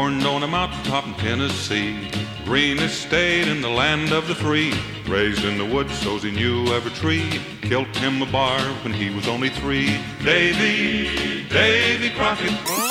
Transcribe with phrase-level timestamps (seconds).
[0.00, 2.10] Born on a mountaintop in Tennessee,
[2.46, 4.72] greenest state in the land of the free.
[5.06, 7.38] Raised in the woods, so's he knew every tree.
[7.60, 10.00] Killed him a bar when he was only three.
[10.24, 12.89] Davy, Davy Crockett.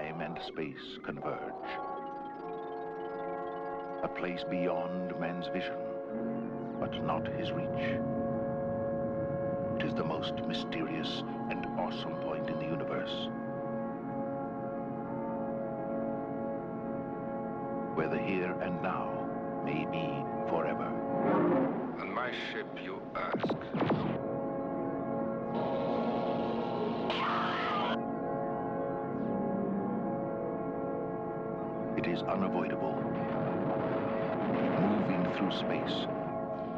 [0.00, 1.70] Time and space converge.
[4.02, 5.76] A place beyond man's vision,
[6.78, 7.98] but not his reach.
[9.76, 13.28] It is the most mysterious and awesome point in the universe.
[17.94, 19.10] Where the here and now
[19.64, 20.08] may be
[20.48, 20.88] forever.
[22.00, 24.19] On my ship, you ask.
[32.20, 32.94] Is unavoidable.
[34.80, 36.06] Moving through space,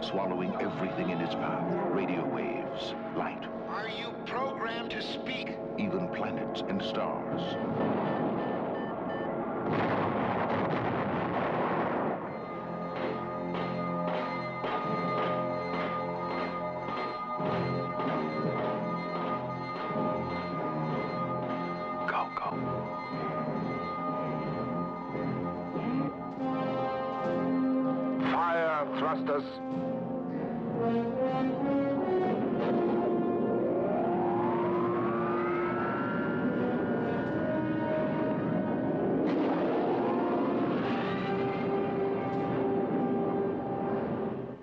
[0.00, 1.64] swallowing everything in its path.
[1.92, 5.50] Radio waves, light, Are you programmed to speak?
[5.78, 7.40] even planets and stars.
[29.02, 29.42] Thrusters.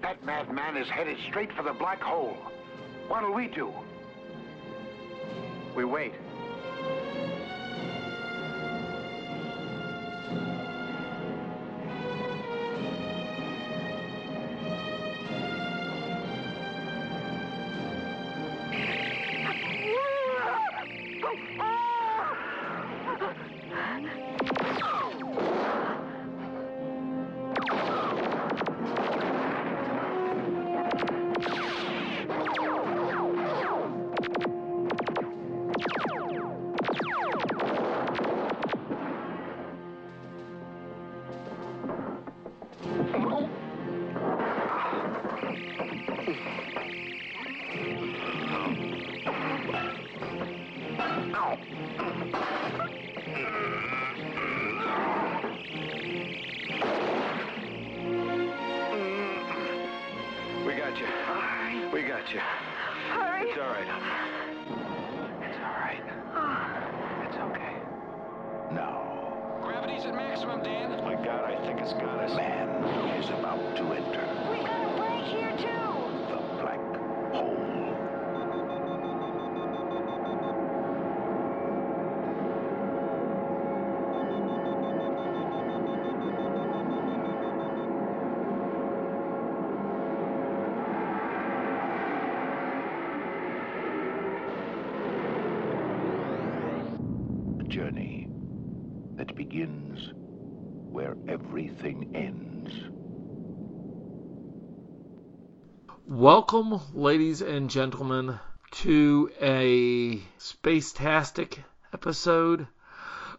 [0.01, 2.37] That madman is headed straight for the black hole.
[3.09, 3.73] What'll we do?
[5.75, 6.13] We wait.
[97.69, 98.27] Journey
[99.17, 99.99] that begins
[100.91, 102.71] where everything ends.
[106.07, 108.39] Welcome, ladies and gentlemen,
[108.71, 111.61] to a space-tastic
[111.93, 112.67] episode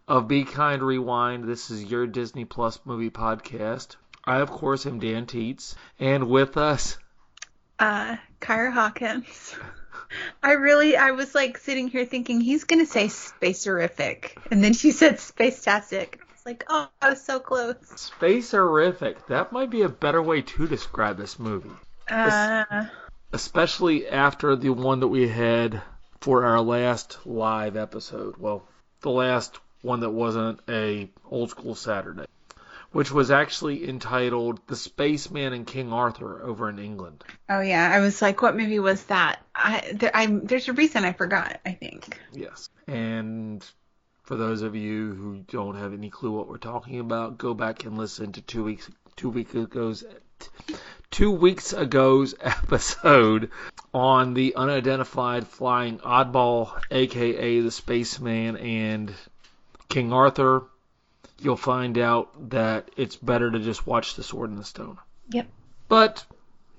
[0.07, 1.45] of Be Kind Rewind.
[1.45, 3.97] This is your Disney Plus movie podcast.
[4.25, 6.99] I, of course, am Dan Teets, and with us,
[7.81, 9.57] Uh, Kyra Hawkins.
[10.43, 14.91] I really, I was like sitting here thinking he's gonna say spacerific, and then she
[15.01, 16.21] said space-tastic.
[16.21, 17.77] I was like, oh, I was so close.
[17.97, 19.27] Space-erific.
[19.29, 21.71] That might be a better way to describe this movie.
[22.09, 22.87] Uh,
[23.33, 25.83] especially after the one that we had
[26.21, 28.37] for our last live episode.
[28.37, 28.67] Well,
[29.03, 32.27] the last one that wasn't a old school Saturday,
[32.93, 37.25] which was actually entitled "The Spaceman and King Arthur" over in England.
[37.49, 39.41] oh yeah, I was like, what movie was that?
[39.55, 41.61] I, there, I, there's a reason I forgot.
[41.65, 42.19] I think.
[42.33, 43.65] Yes, and
[44.23, 47.85] for those of you who don't have any clue what we're talking about, go back
[47.85, 50.05] and listen to two weeks two weeks ago's
[51.11, 53.51] two weeks ago's episode
[53.93, 59.13] on the unidentified flying oddball, aka the spaceman and
[59.89, 60.63] King Arthur.
[61.43, 64.99] You'll find out that it's better to just watch The Sword in the Stone.
[65.31, 65.49] Yep.
[65.89, 66.25] But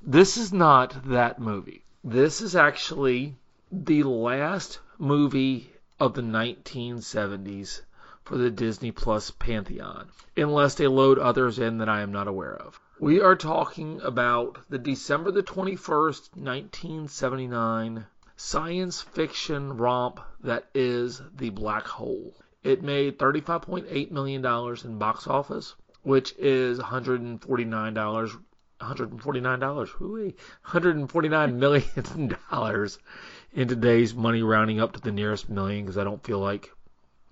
[0.02, 1.84] this is not that movie.
[2.04, 3.36] This is actually
[3.72, 5.70] the last movie
[6.00, 7.82] of the 1970s
[8.24, 12.56] for the Disney Plus Pantheon, unless they load others in that I am not aware
[12.56, 12.80] of.
[13.00, 18.06] We are talking about the December the 21st, 1979
[18.36, 22.34] science fiction romp that is The Black Hole.
[22.64, 24.46] It made $35.8 million
[24.86, 28.38] in box office, which is $149
[28.82, 29.88] $149.
[29.90, 30.36] Hooey.
[30.68, 32.90] $149 million
[33.54, 36.72] in today's money, rounding up to the nearest million because I don't feel like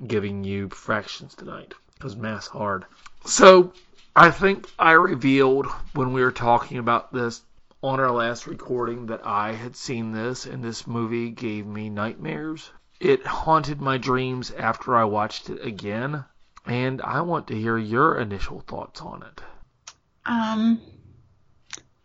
[0.05, 2.85] giving you fractions tonight because math's hard.
[3.25, 3.73] So
[4.15, 7.41] I think I revealed when we were talking about this
[7.81, 12.69] on our last recording that I had seen this and this movie gave me nightmares.
[12.99, 16.25] It haunted my dreams after I watched it again,
[16.65, 19.41] and I want to hear your initial thoughts on it.
[20.25, 20.81] Um.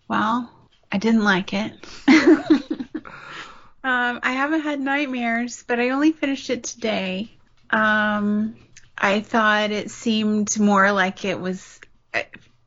[0.07, 0.51] Well,
[0.93, 1.73] I didn't like it.
[2.09, 7.31] um, I haven't had nightmares, but I only finished it today.
[7.71, 8.55] Um,
[8.97, 11.81] I thought it seemed more like it was.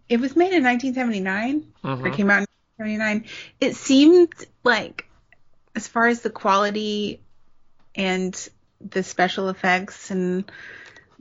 [0.09, 1.63] It was made in 1979.
[1.83, 2.13] Or Mhm.
[2.13, 2.47] came out in
[2.79, 3.25] 1979.
[3.61, 4.33] It seemed
[4.63, 5.05] like,
[5.75, 7.21] as far as the quality
[7.97, 8.49] and
[8.79, 10.49] the special effects and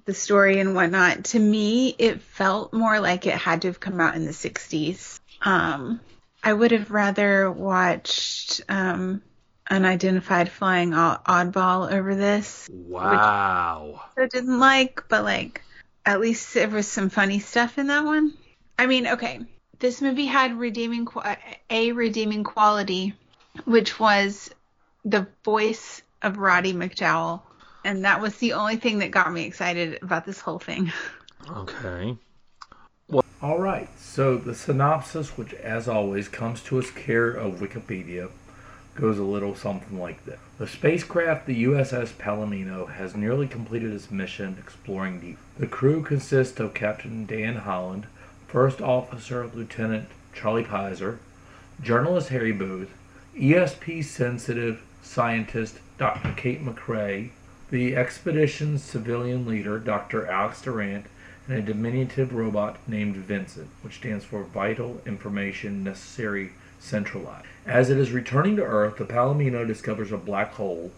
[0.04, 4.00] the story and whatnot, to me, it felt more like it had to have come
[4.00, 5.18] out in the 60s.
[5.42, 6.00] Um,
[6.42, 9.22] I would have rather watched um,
[9.68, 12.68] Unidentified Flying Oddball over this.
[12.70, 14.02] Wow.
[14.16, 15.62] I didn't like, but like,
[16.04, 18.32] at least there was some funny stuff in that one.
[18.78, 19.40] I mean, okay,
[19.80, 21.08] this movie had redeeming
[21.68, 23.14] a redeeming quality,
[23.64, 24.50] which was
[25.04, 27.42] the voice of Roddy McDowall,
[27.84, 30.92] and that was the only thing that got me excited about this whole thing.
[31.48, 32.16] Okay.
[33.08, 38.30] Well- All right, so the synopsis, which as always comes to us care of Wikipedia,
[38.96, 40.38] goes a little something like this.
[40.58, 45.38] The spacecraft, the USS Palomino, has nearly completed its mission exploring deep.
[45.58, 48.06] The crew consists of Captain Dan Holland,
[48.48, 51.18] First Officer Lieutenant Charlie Pizer,
[51.80, 52.90] journalist Harry Booth,
[53.38, 56.32] ESP sensitive scientist Dr.
[56.36, 57.30] Kate McRae,
[57.70, 60.26] the expedition's civilian leader Dr.
[60.26, 61.06] Alex Durant,
[61.48, 67.46] and a diminutive robot named Vincent, which stands for Vital Information Necessary Centralized.
[67.64, 70.92] As it is returning to Earth, the Palomino discovers a black hole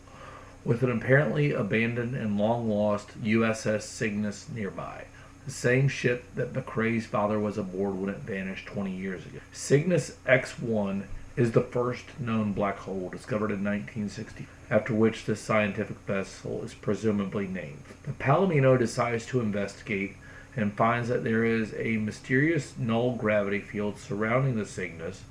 [0.64, 5.04] with an apparently abandoned and long lost USS Cygnus nearby.
[5.44, 9.38] The same ship that McRae's father was aboard when it vanished 20 years ago.
[9.52, 11.04] Cygnus X1
[11.38, 16.74] is the first known black hole discovered in 1960, after which this scientific vessel is
[16.74, 17.84] presumably named.
[18.02, 20.16] The Palomino decides to investigate
[20.56, 25.22] and finds that there is a mysterious null gravity field surrounding the Cygnus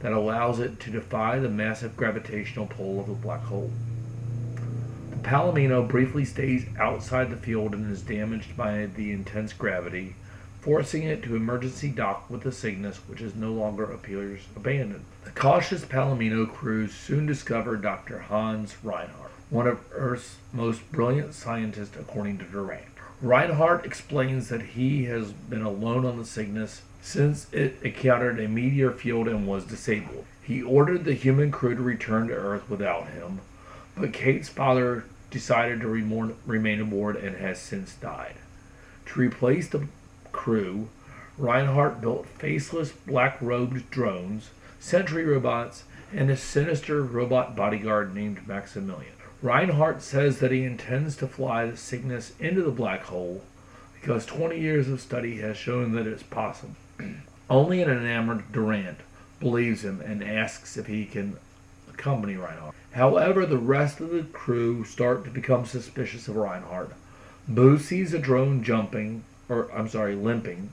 [0.00, 3.70] that allows it to defy the massive gravitational pull of the black hole.
[5.08, 10.14] The Palomino briefly stays outside the field and is damaged by the intense gravity,
[10.60, 15.06] forcing it to emergency dock with the Cygnus, which is no longer appears abandoned.
[15.28, 18.18] The cautious Palomino crews soon discover Dr.
[18.18, 22.86] Hans Reinhardt, one of Earth's most brilliant scientists, according to Durant.
[23.20, 28.90] Reinhardt explains that he has been alone on the Cygnus since it encountered a meteor
[28.90, 30.24] field and was disabled.
[30.42, 33.42] He ordered the human crew to return to Earth without him,
[33.98, 38.36] but Kate's father decided to remain aboard and has since died.
[39.04, 39.88] To replace the
[40.32, 40.88] crew,
[41.36, 44.48] Reinhardt built faceless black robed drones,
[44.80, 49.12] sentry robots, and a sinister robot bodyguard named Maximilian.
[49.42, 53.42] Reinhardt says that he intends to fly the Cygnus into the black hole
[54.00, 56.74] because 20 years of study has shown that it's possible.
[57.50, 58.98] Only an enamored Durant
[59.40, 61.36] believes him and asks if he can
[61.88, 62.74] accompany Reinhardt.
[62.92, 66.90] However, the rest of the crew start to become suspicious of Reinhardt.
[67.46, 70.70] Booth sees a drone jumping, or I'm sorry, limping,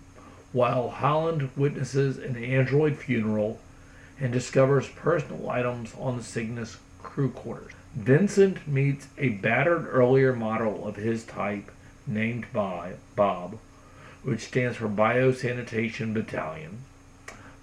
[0.52, 3.60] while Holland witnesses an android funeral
[4.20, 7.72] and discovers personal items on the Cygnus crew quarters.
[7.96, 11.72] Vincent meets a battered earlier model of his type
[12.06, 13.58] named Bob,
[14.24, 16.80] which stands for Biosanitation Battalion.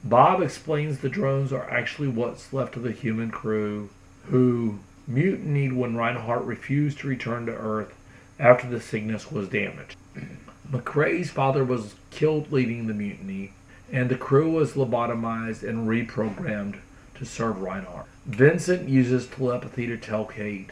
[0.04, 3.90] Bob explains the drones are actually what's left of the human crew
[4.24, 7.94] who mutinied when Reinhardt refused to return to Earth
[8.38, 9.96] after the Cygnus was damaged.
[10.70, 13.52] McRae's father was killed leading the mutiny,
[13.92, 16.78] and the crew was lobotomized and reprogrammed
[17.14, 18.06] to serve Reinhardt.
[18.24, 20.70] Vincent uses telepathy to tell Kate,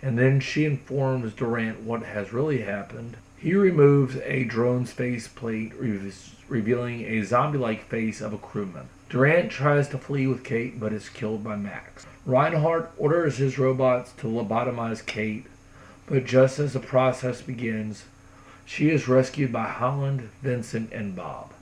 [0.00, 3.16] and then she informs Durant what has really happened.
[3.36, 6.10] He removes a drone's faceplate, re-
[6.48, 8.88] revealing a zombie like face of a crewman.
[9.10, 12.06] Durant tries to flee with Kate, but is killed by Max.
[12.24, 15.46] Reinhardt orders his robots to lobotomize Kate,
[16.06, 18.04] but just as the process begins,
[18.64, 21.53] she is rescued by Holland, Vincent, and Bob.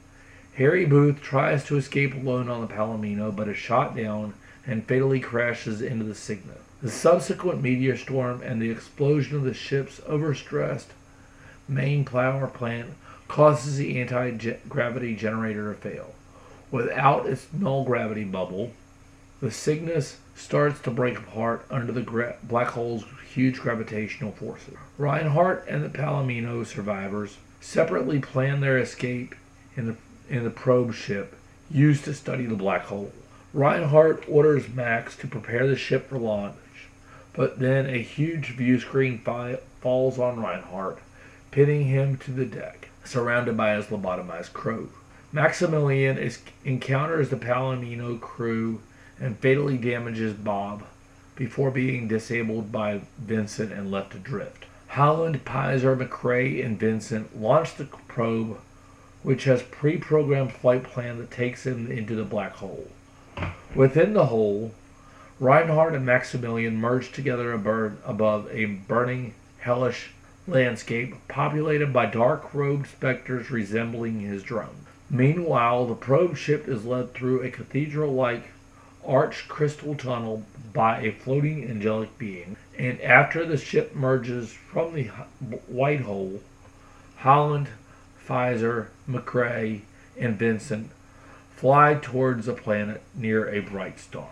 [0.56, 4.35] Harry Booth tries to escape alone on the Palomino, but is shot down
[4.66, 6.61] and fatally crashes into the Cygnet.
[6.82, 10.88] The subsequent meteor storm and the explosion of the ship's overstressed
[11.68, 12.90] main power plant
[13.28, 16.14] causes the anti-gravity generator to fail.
[16.71, 18.73] Without its null gravity bubble,
[19.40, 24.75] the Cygnus starts to break apart under the gra- black hole's huge gravitational forces.
[24.99, 29.35] Reinhardt and the Palomino survivors separately plan their escape
[29.76, 29.97] in the
[30.32, 31.36] in the probe ship
[31.70, 33.12] used to study the black hole.
[33.52, 36.56] Reinhardt orders Max to prepare the ship for launch,
[37.34, 40.98] but then a huge view screen fi- falls on Reinhardt,
[41.50, 44.90] pinning him to the deck, surrounded by his lobotomized crew.
[45.32, 48.80] Maximilian is, encounters the Palomino crew
[49.20, 50.84] and fatally damages Bob
[51.36, 54.64] before being disabled by Vincent and left adrift.
[54.88, 58.58] Holland, Pizer, McRae, and Vincent launch the probe,
[59.23, 62.88] which has pre-programmed flight plan that takes him into the black hole.
[63.75, 64.75] Within the hole,
[65.38, 70.11] Reinhardt and Maximilian merge together above, a burning, hellish
[70.47, 74.87] landscape populated by dark-robed specters resembling his drone.
[75.09, 78.50] Meanwhile, the probe ship is led through a cathedral-like
[79.07, 85.05] arched crystal tunnel by a floating angelic being, and after the ship merges from the
[85.67, 86.41] white hole,
[87.17, 87.69] Holland,
[88.26, 89.82] Pizer, McRae,
[90.18, 90.90] and Vincent
[91.56, 94.30] fly towards a planet near a bright star.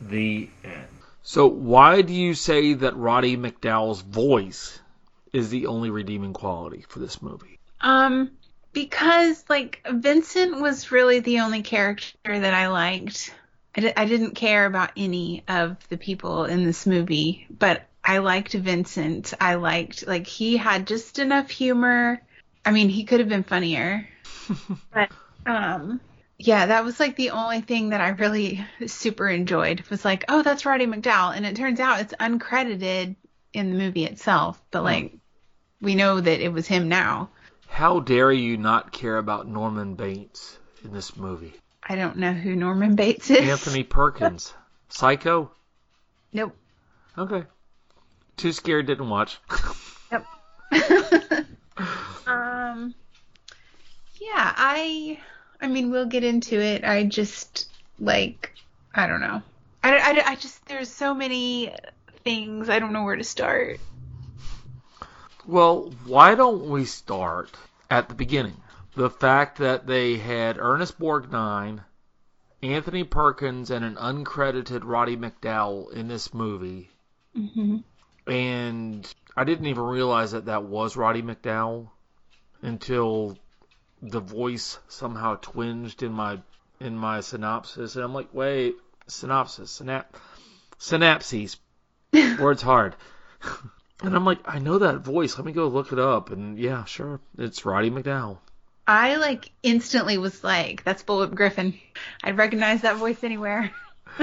[0.00, 0.88] The end.
[1.22, 4.78] So why do you say that Roddy McDowall's voice
[5.32, 7.58] is the only redeeming quality for this movie?
[7.80, 8.30] Um,
[8.72, 13.34] because like Vincent was really the only character that I liked.
[13.74, 18.18] I, di- I didn't care about any of the people in this movie, but I
[18.18, 19.32] liked Vincent.
[19.40, 22.20] I liked like he had just enough humor.
[22.64, 24.08] I mean, he could have been funnier,
[24.92, 25.10] but
[25.46, 26.00] um,
[26.38, 30.42] yeah, that was like the only thing that I really super enjoyed was like, oh,
[30.42, 33.16] that's Roddy McDowall, and it turns out it's uncredited
[33.52, 35.12] in the movie itself, but like
[35.80, 37.30] we know that it was him now.
[37.68, 41.54] How dare you not care about Norman Bates in this movie?
[41.82, 43.48] I don't know who Norman Bates is.
[43.48, 44.54] Anthony Perkins.
[44.88, 45.50] Psycho?
[46.32, 46.56] Nope.
[47.18, 47.44] Okay.
[48.36, 49.38] Too scared, didn't watch.
[50.10, 50.26] Yep.
[52.26, 52.94] um.
[54.20, 55.18] Yeah, I.
[55.60, 56.84] I mean, we'll get into it.
[56.84, 58.52] I just like.
[58.94, 59.42] I don't know.
[59.82, 61.74] I, I, I just there's so many
[62.22, 62.68] things.
[62.68, 63.80] I don't know where to start.
[65.46, 67.50] Well, why don't we start
[67.90, 68.56] at the beginning?
[68.96, 71.80] The fact that they had Ernest Borgnine,
[72.62, 76.90] Anthony Perkins, and an uncredited Roddy McDowall in this movie.
[77.34, 77.78] hmm
[78.26, 81.88] And I didn't even realize that that was Roddy McDowall
[82.62, 83.36] until
[84.02, 86.40] the voice somehow twinged in my
[86.80, 88.74] in my synopsis, and I'm like, wait,
[89.06, 90.04] synopsis, synap,
[90.78, 91.56] synapses,
[92.40, 92.94] words hard.
[94.02, 95.36] And I'm like, I know that voice.
[95.36, 96.30] Let me go look it up.
[96.30, 98.38] And yeah, sure, it's Roddy McDowall.
[98.86, 101.78] I like instantly was like, that's Bullwhip Griffin.
[102.22, 103.70] I'd recognize that voice anywhere.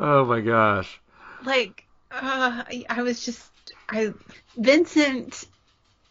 [0.00, 1.00] Oh my gosh.
[1.44, 3.44] like uh, I- I was just
[3.88, 4.12] I
[4.56, 5.46] Vincent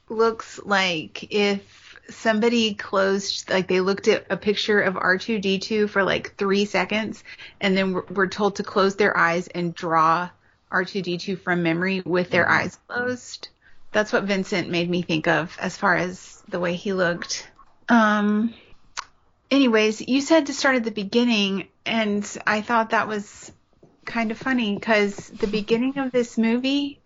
[0.09, 6.35] looks like if somebody closed like they looked at a picture of R2D2 for like
[6.37, 7.23] 3 seconds
[7.59, 10.29] and then were, were told to close their eyes and draw
[10.71, 13.49] R2D2 from memory with their eyes closed.
[13.91, 17.47] That's what Vincent made me think of as far as the way he looked.
[17.89, 18.53] Um
[19.51, 23.51] anyways, you said to start at the beginning and I thought that was
[24.05, 27.01] kind of funny because the beginning of this movie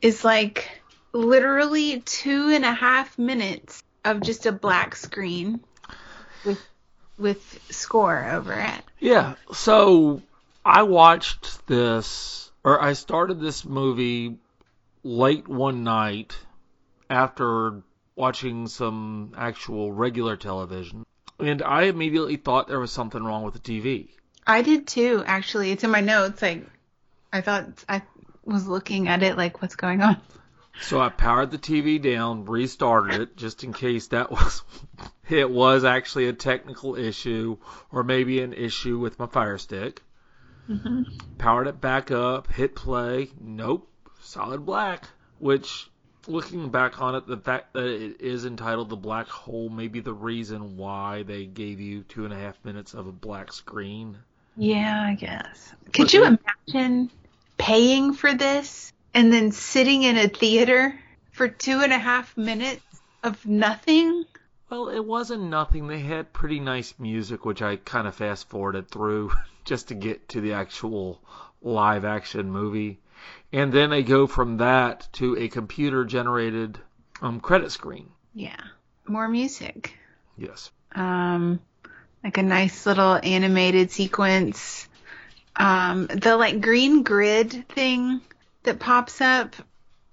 [0.00, 5.60] is like literally two and a half minutes of just a black screen
[6.44, 6.60] with
[7.18, 8.84] with score over it.
[9.00, 9.34] Yeah.
[9.52, 10.22] So
[10.64, 14.36] I watched this, or I started this movie
[15.02, 16.36] late one night
[17.10, 17.82] after
[18.14, 21.04] watching some actual regular television,
[21.38, 24.08] and I immediately thought there was something wrong with the TV.
[24.46, 25.70] I did too, actually.
[25.70, 26.40] It's in my notes.
[26.42, 26.66] Like
[27.32, 28.02] I thought I
[28.48, 30.20] was looking at it like what's going on.
[30.80, 34.62] So I powered the TV down, restarted it just in case that was
[35.28, 37.58] it was actually a technical issue
[37.90, 40.02] or maybe an issue with my Fire Stick.
[40.68, 41.02] Mm-hmm.
[41.38, 43.30] Powered it back up, hit play.
[43.40, 43.90] Nope,
[44.20, 45.04] solid black.
[45.38, 45.88] Which
[46.26, 50.00] looking back on it, the fact that it is entitled The Black Hole may be
[50.00, 54.18] the reason why they gave you two and a half minutes of a black screen.
[54.56, 55.72] Yeah, I guess.
[55.92, 57.10] Could you imagine
[57.58, 60.98] paying for this and then sitting in a theater
[61.32, 62.82] for two and a half minutes
[63.22, 64.24] of nothing?
[64.70, 65.86] Well, it wasn't nothing.
[65.86, 69.32] They had pretty nice music, which I kind of fast forwarded through
[69.64, 71.20] just to get to the actual
[71.62, 73.00] live action movie.
[73.52, 76.78] And then they go from that to a computer generated
[77.20, 78.10] um, credit screen.
[78.34, 78.60] Yeah.
[79.06, 79.98] More music.
[80.36, 80.70] Yes.
[80.94, 81.60] Um,
[82.22, 84.87] like a nice little animated sequence.
[85.58, 88.20] Um, the like green grid thing
[88.62, 89.56] that pops up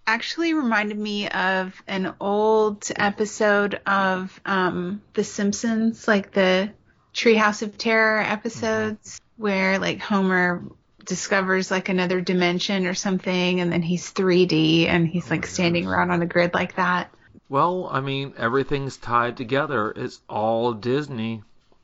[0.07, 6.71] actually reminded me of an old episode of um, The Simpsons, like the
[7.13, 10.63] Treehouse of Terror episodes, where like Homer
[11.05, 16.11] discovers like another dimension or something, and then he's 3D and he's like standing around
[16.11, 17.11] on a grid like that.
[17.47, 19.91] Well, I mean, everything's tied together.
[19.95, 21.43] It's all Disney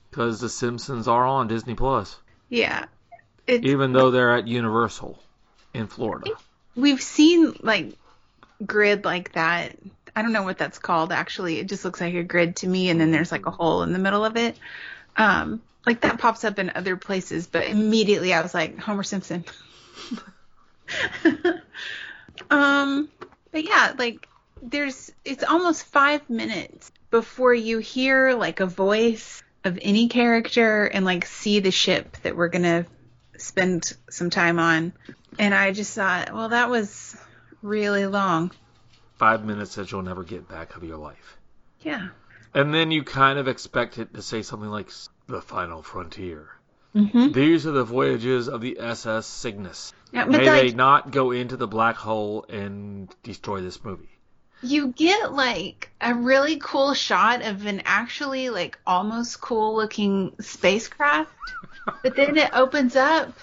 [0.10, 2.18] because The Simpsons are on Disney Plus,
[2.50, 2.86] Yeah.
[3.48, 5.20] It's, even though they're at Universal
[5.74, 6.32] in Florida.
[6.76, 7.98] we've seen like
[8.66, 9.76] grid like that.
[10.16, 11.60] I don't know what that's called actually.
[11.60, 13.94] It just looks like a grid to me and then there's like a hole in
[13.94, 14.58] the middle of it.
[15.18, 19.44] Um like that pops up in other places, but immediately I was like Homer Simpson.
[22.52, 23.10] um
[23.52, 24.28] but yeah, like
[24.62, 31.06] there's it's almost 5 minutes before you hear like a voice of any character and
[31.06, 32.86] like see the ship that we're going to
[33.42, 34.94] spend some time on.
[35.40, 37.16] And I just thought, well, that was
[37.62, 38.52] really long.
[39.18, 41.38] Five minutes that you'll never get back of your life.
[41.82, 42.10] Yeah.
[42.54, 44.90] And then you kind of expect it to say something like
[45.28, 46.50] the final frontier.
[46.96, 47.32] Mm-hmm.
[47.32, 49.94] These are the voyages of the SS Cygnus.
[50.12, 54.10] Yeah, May they not go into the black hole and destroy this movie.
[54.62, 61.32] You get like a really cool shot of an actually like almost cool looking spacecraft,
[62.04, 63.34] but then it opens up,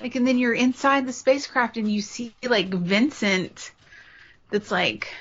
[0.00, 3.72] like, and then you're inside the spacecraft and you see like Vincent,
[4.50, 5.12] that's like,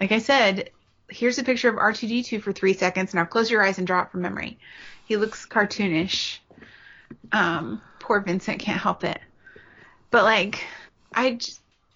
[0.00, 0.70] like I said,
[1.08, 3.14] here's a picture of R2D2 for three seconds.
[3.14, 4.58] Now close your eyes and draw it from memory.
[5.06, 6.38] He looks cartoonish.
[7.30, 9.20] Um, poor Vincent can't help it.
[10.10, 10.64] But like,
[11.14, 11.38] I,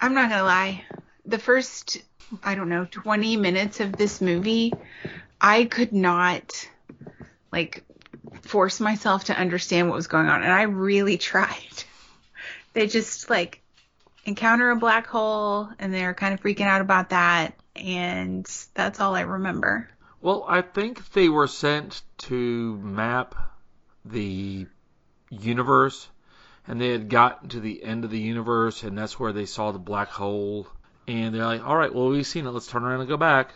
[0.00, 0.84] I'm not gonna lie.
[1.24, 1.98] The first,
[2.42, 4.72] I don't know, 20 minutes of this movie,
[5.40, 6.68] I could not
[7.52, 7.84] like
[8.42, 11.84] force myself to understand what was going on, and I really tried.
[12.72, 13.62] They just like
[14.24, 19.14] encounter a black hole, and they're kind of freaking out about that, and that's all
[19.14, 19.88] I remember.
[20.20, 23.34] Well, I think they were sent to map
[24.04, 24.66] the
[25.30, 26.08] universe,
[26.66, 29.70] and they had gotten to the end of the universe, and that's where they saw
[29.70, 30.66] the black hole.
[31.08, 32.50] And they're like, all right, well, we've seen it.
[32.50, 33.50] Let's turn around and go back.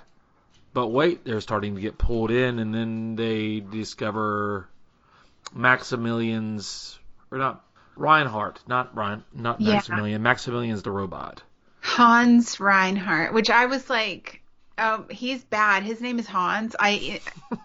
[0.72, 4.68] But wait, they're starting to get pulled in, and then they discover
[5.52, 6.98] Maximilian's,
[7.30, 7.64] or not,
[7.96, 9.74] Reinhardt, not Ryan, not Yeah.
[9.74, 10.22] Maximilian.
[10.22, 11.42] Maximilian's the robot.
[11.80, 14.42] Hans Reinhardt, which I was like,
[14.78, 15.82] oh, he's bad.
[15.82, 16.76] His name is Hans.
[16.78, 17.20] I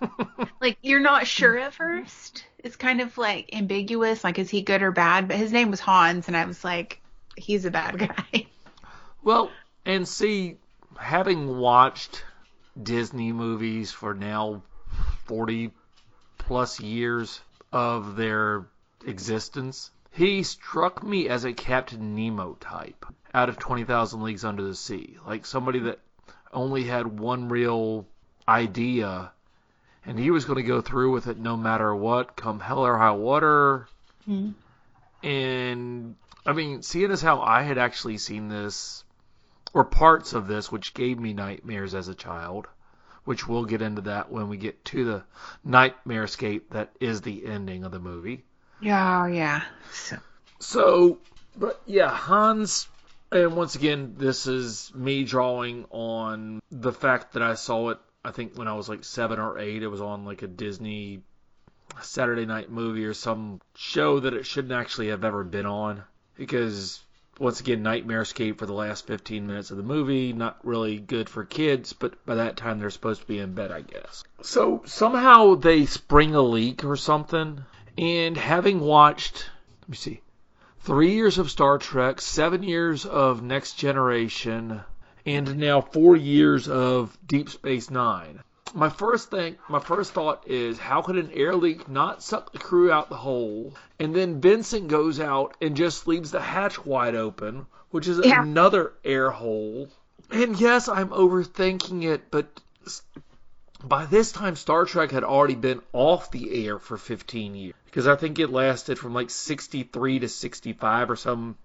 [0.62, 2.44] like you're not sure at first.
[2.60, 5.28] It's kind of like ambiguous, like is he good or bad?
[5.28, 7.02] But his name was Hans, and I was like,
[7.38, 8.48] he's a bad guy.
[9.24, 9.52] Well,
[9.86, 10.58] and see,
[10.98, 12.24] having watched
[12.82, 14.62] Disney movies for now
[15.26, 15.72] 40
[16.38, 18.66] plus years of their
[19.06, 24.76] existence, he struck me as a Captain Nemo type out of 20,000 Leagues Under the
[24.76, 25.18] Sea.
[25.26, 26.00] Like somebody that
[26.54, 28.06] only had one real
[28.48, 29.32] idea
[30.06, 32.98] and he was going to go through with it no matter what, come hell or
[32.98, 33.88] high water.
[34.26, 34.52] Hmm.
[35.24, 39.04] And I mean, seeing as how I had actually seen this,
[39.76, 42.66] or parts of this, which gave me nightmares as a child,
[43.26, 45.24] which we'll get into that when we get to the
[45.66, 48.46] nightmare escape that is the ending of the movie.
[48.80, 49.64] Yeah, yeah.
[49.92, 50.18] So,
[50.60, 51.20] So,
[51.58, 52.88] but yeah, Hans,
[53.32, 58.32] and once again, this is me drawing on the fact that I saw it, I
[58.32, 61.22] think when I was like seven or eight, it was on like a Disney
[62.02, 66.04] Saturday night movie or some show that it shouldn't actually have ever been on.
[66.38, 67.02] Because,
[67.40, 71.30] once again, Nightmare Escape for the last 15 minutes of the movie, not really good
[71.30, 74.24] for kids, but by that time they're supposed to be in bed, I guess.
[74.42, 77.66] So, somehow they spring a leak or something,
[77.98, 79.50] and having watched,
[79.82, 80.22] let me see,
[80.80, 84.82] three years of Star Trek, seven years of Next Generation,
[85.26, 88.40] and now four years of Deep Space Nine.
[88.74, 92.60] My first thing, my first thought is, how could an air leak not suck the
[92.60, 93.74] crew out the hole?
[94.00, 98.42] And then Vincent goes out and just leaves the hatch wide open, which is Yeah.
[98.42, 99.88] another air hole.
[100.32, 102.48] And yes, I'm overthinking it, but
[103.84, 107.76] by this time Star Trek had already been off the air for 15 years.
[107.86, 111.56] Because I think it lasted from like 63 to 65 or some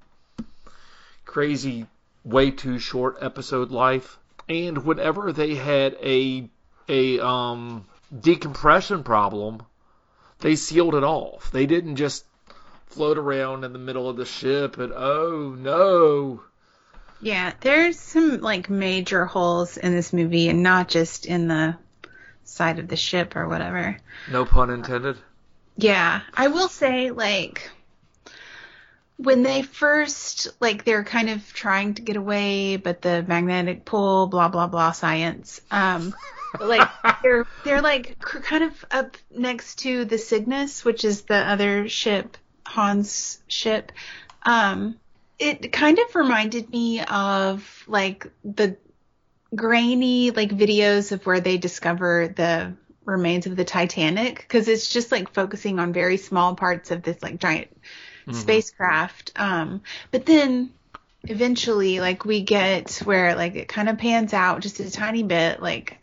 [1.24, 1.86] crazy,
[2.24, 4.18] way too short episode life.
[4.48, 6.48] And whenever they had a
[6.90, 7.87] a um
[8.20, 9.62] decompression problem,
[10.40, 11.50] they sealed it off.
[11.53, 12.24] They didn't just
[12.87, 16.42] float around in the middle of the ship and oh no.
[17.22, 21.76] Yeah, there's some like major holes in this movie, and not just in the
[22.44, 23.98] side of the ship or whatever.
[24.31, 25.18] No pun intended.
[25.76, 27.70] Yeah, I will say like
[29.18, 34.26] when they first like they're kind of trying to get away, but the magnetic pull,
[34.26, 35.61] blah blah blah, science.
[35.70, 36.14] Um,
[36.58, 36.88] like
[37.22, 42.36] they're they're like kind of up next to the Cygnus, which is the other ship,
[42.66, 43.92] Han's ship.
[44.44, 44.96] Um,
[45.38, 48.76] it kind of reminded me of like the
[49.54, 55.10] grainy like videos of where they discover the remains of the Titanic because it's just
[55.10, 57.68] like focusing on very small parts of this like giant
[58.32, 59.32] spacecraft.
[59.36, 60.72] Um, but then
[61.24, 65.60] eventually, like we get where like it kind of pans out just a tiny bit,
[65.62, 65.98] like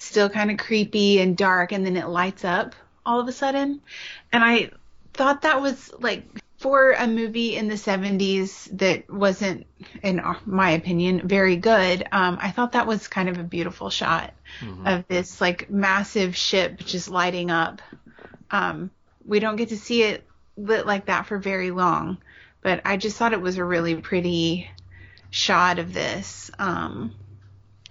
[0.00, 3.80] still kind of creepy and dark, and then it lights up all of a sudden.
[4.32, 4.70] And I
[5.12, 6.24] thought that was like
[6.58, 9.66] for a movie in the 70s that wasn't,
[10.02, 12.06] in my opinion, very good.
[12.12, 14.34] Um, I thought that was kind of a beautiful shot
[14.84, 17.80] of this like massive ship just lighting up.
[18.50, 18.90] Um,
[19.24, 22.18] we don't get to see it lit like that for very long,
[22.62, 24.70] but I just thought it was a really pretty
[25.30, 26.50] shot of this.
[26.58, 27.14] Um,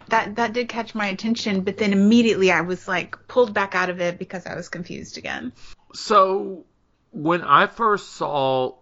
[0.09, 3.89] that that did catch my attention, but then immediately I was like pulled back out
[3.89, 5.53] of it because I was confused again.
[5.93, 6.65] So
[7.11, 8.75] when I first saw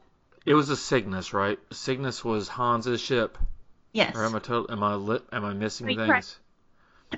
[0.47, 1.59] it was a Cygnus, right?
[1.71, 3.37] Cygnus was Hans's ship.
[3.91, 4.15] Yes.
[4.15, 6.07] Or am I total, am I lit, am I missing Wait, things?
[6.07, 6.39] correct.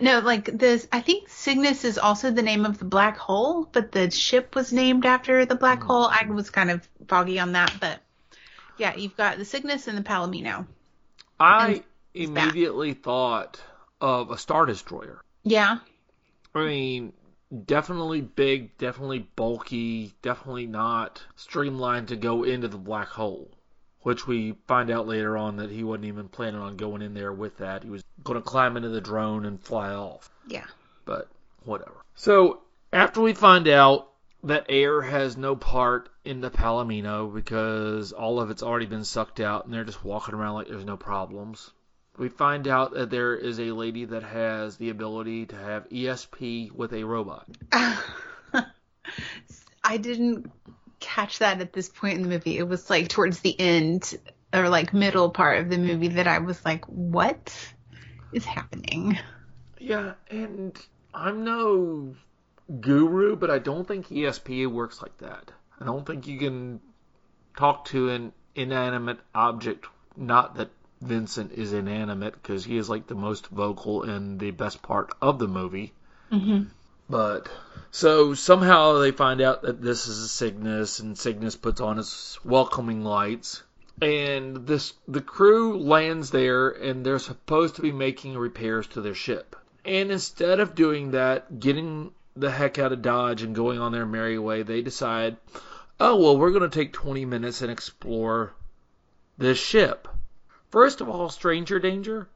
[0.01, 0.87] No, like this.
[0.91, 4.73] I think Cygnus is also the name of the black hole, but the ship was
[4.73, 5.87] named after the black hmm.
[5.87, 6.05] hole.
[6.05, 7.99] I was kind of foggy on that, but
[8.77, 10.65] yeah, you've got the Cygnus and the Palomino.
[11.39, 11.83] I And that.
[12.15, 13.61] immediately thought
[14.01, 15.21] of a Star Destroyer.
[15.43, 15.79] Yeah,
[16.53, 17.13] I mean,
[17.65, 23.49] definitely big, definitely bulky, definitely not streamlined to go into the black hole.
[24.01, 27.33] Which we find out later on that he wasn't even planning on going in there
[27.33, 27.83] with that.
[27.83, 30.31] He was going to climb into the drone and fly off.
[30.47, 30.65] yeah,
[31.03, 31.27] But
[31.65, 31.97] whatever.
[32.15, 32.61] So
[32.93, 34.09] after we find out
[34.45, 39.41] that air has no part in the Palomino because all of it's already been sucked
[39.41, 41.71] out and they're just walking around like there's no problems.
[42.19, 46.73] We find out that there is a lady that has the ability to have ESP
[46.73, 47.47] with a robot.
[49.81, 50.51] I didn't
[50.99, 52.57] catch that at this point in the movie.
[52.57, 54.17] It was like towards the end
[54.53, 57.55] or like middle part of the movie that I was like, what
[58.33, 59.17] is happening?
[59.79, 60.77] Yeah, and
[61.13, 62.15] I'm no
[62.81, 65.53] guru, but I don't think ESP works like that.
[65.79, 66.81] I don't think you can
[67.55, 69.85] talk to an inanimate object.
[70.17, 70.69] Not that
[71.01, 75.39] Vincent is inanimate, because he is like the most vocal and the best part of
[75.39, 75.93] the movie.
[76.31, 76.63] Mm-hmm.
[77.09, 77.49] But
[77.91, 82.37] so somehow they find out that this is a Cygnus, and Cygnus puts on his
[82.43, 83.63] welcoming lights.
[84.01, 89.15] And this the crew lands there, and they're supposed to be making repairs to their
[89.15, 89.55] ship.
[89.83, 94.05] And instead of doing that, getting the heck out of Dodge and going on their
[94.05, 95.37] merry way, they decide,
[95.99, 98.53] oh well, we're going to take 20 minutes and explore
[99.37, 100.07] this ship.
[100.71, 102.27] First of all, stranger danger.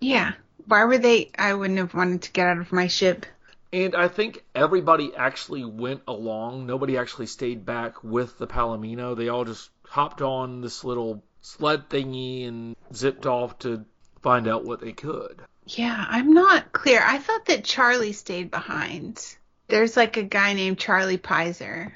[0.00, 0.32] Yeah.
[0.66, 1.30] Why were they?
[1.38, 3.26] I wouldn't have wanted to get out of my ship.
[3.72, 6.66] And I think everybody actually went along.
[6.66, 9.16] Nobody actually stayed back with the Palomino.
[9.16, 13.84] They all just hopped on this little sled thingy and zipped off to
[14.22, 15.40] find out what they could.
[15.66, 17.02] Yeah, I'm not clear.
[17.04, 19.36] I thought that Charlie stayed behind.
[19.68, 21.92] There's like a guy named Charlie Pizer.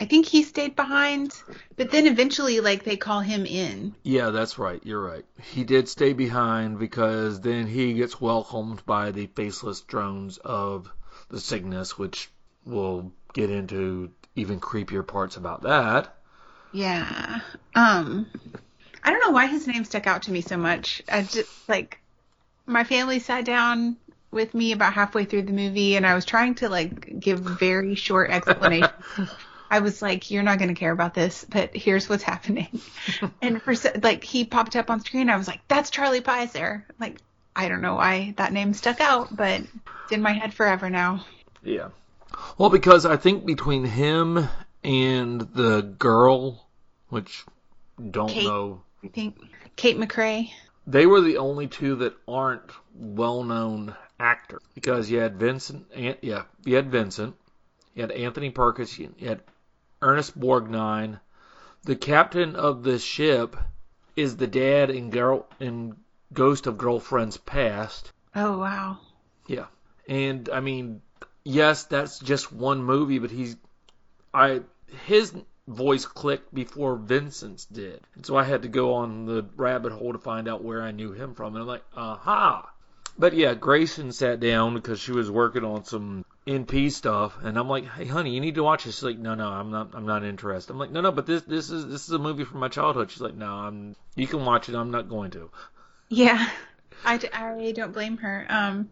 [0.00, 1.34] I think he stayed behind,
[1.76, 3.94] but then eventually, like, they call him in.
[4.04, 4.80] Yeah, that's right.
[4.84, 5.24] You're right.
[5.52, 10.88] He did stay behind because then he gets welcomed by the faceless drones of
[11.30, 12.30] the Cygnus, which
[12.64, 16.14] we'll get into even creepier parts about that.
[16.72, 17.40] Yeah.
[17.74, 18.26] Um,
[19.02, 21.02] I don't know why his name stuck out to me so much.
[21.10, 21.98] I just like
[22.66, 23.96] my family sat down
[24.30, 27.94] with me about halfway through the movie, and I was trying to like give very
[27.94, 28.92] short explanations.
[29.70, 32.80] I was like, "You're not going to care about this, but here's what's happening."
[33.42, 35.30] and for like, he popped up on screen.
[35.30, 37.18] I was like, "That's Charlie Pizer." Like,
[37.54, 41.24] I don't know why that name stuck out, but it's in my head forever now.
[41.62, 41.88] Yeah.
[42.56, 44.48] Well, because I think between him
[44.84, 46.66] and the girl,
[47.08, 47.44] which
[48.10, 48.44] don't Kate.
[48.44, 49.38] know, I think
[49.76, 50.50] Kate McRae.
[50.86, 56.44] they were the only two that aren't well-known actors because you had Vincent, An- yeah,
[56.64, 57.34] you had Vincent,
[57.94, 59.40] you had Anthony Perkins, you had
[60.02, 61.20] Ernest Borgnine.
[61.84, 63.56] The captain of the ship
[64.16, 65.12] is the dad in
[65.60, 65.96] in
[66.32, 68.12] Ghost of Girlfriend's Past.
[68.34, 68.98] Oh wow.
[69.46, 69.66] Yeah.
[70.08, 71.02] And I mean,
[71.44, 73.56] yes, that's just one movie, but he's
[74.34, 74.62] I
[75.06, 75.34] his
[75.66, 78.00] voice clicked before Vincent's did.
[78.14, 80.92] And so I had to go on the rabbit hole to find out where I
[80.92, 81.54] knew him from.
[81.54, 82.70] And I'm like, aha.
[83.18, 87.68] But yeah, Grayson sat down because she was working on some NP stuff, and I'm
[87.68, 89.90] like, "Hey, honey, you need to watch this." She's like, "No, no, I'm not.
[89.94, 92.44] I'm not interested." I'm like, "No, no, but this, this is, this is a movie
[92.44, 93.94] from my childhood." She's like, "No, I'm.
[94.16, 94.74] You can watch it.
[94.74, 95.50] I'm not going to."
[96.08, 96.48] Yeah,
[97.04, 98.46] I, I don't blame her.
[98.48, 98.88] Um,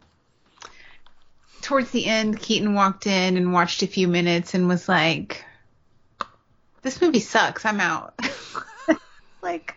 [1.62, 5.45] towards the end, Keaton walked in and watched a few minutes and was like,
[6.83, 7.64] "This movie sucks.
[7.64, 8.21] I'm out."
[9.42, 9.75] like,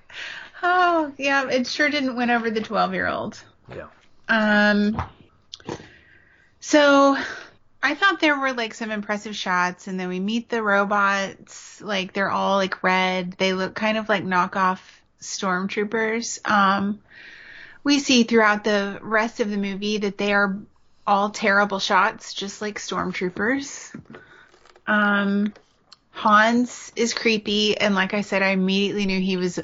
[0.62, 3.42] oh yeah, it sure didn't win over the 12 year old.
[3.70, 3.88] Yeah.
[4.28, 5.02] Um,
[6.60, 7.18] so
[7.82, 11.82] I thought there were like some impressive shots, and then we meet the robots.
[11.82, 13.34] Like they're all like red.
[13.34, 14.80] They look kind of like knockoff
[15.22, 16.40] stormtroopers.
[16.50, 17.00] Um,
[17.84, 20.58] we see throughout the rest of the movie that they are
[21.08, 23.96] all terrible shots, just like stormtroopers.
[24.86, 25.54] Um,
[26.12, 29.60] Hans is creepy, and like I said, I immediately knew he was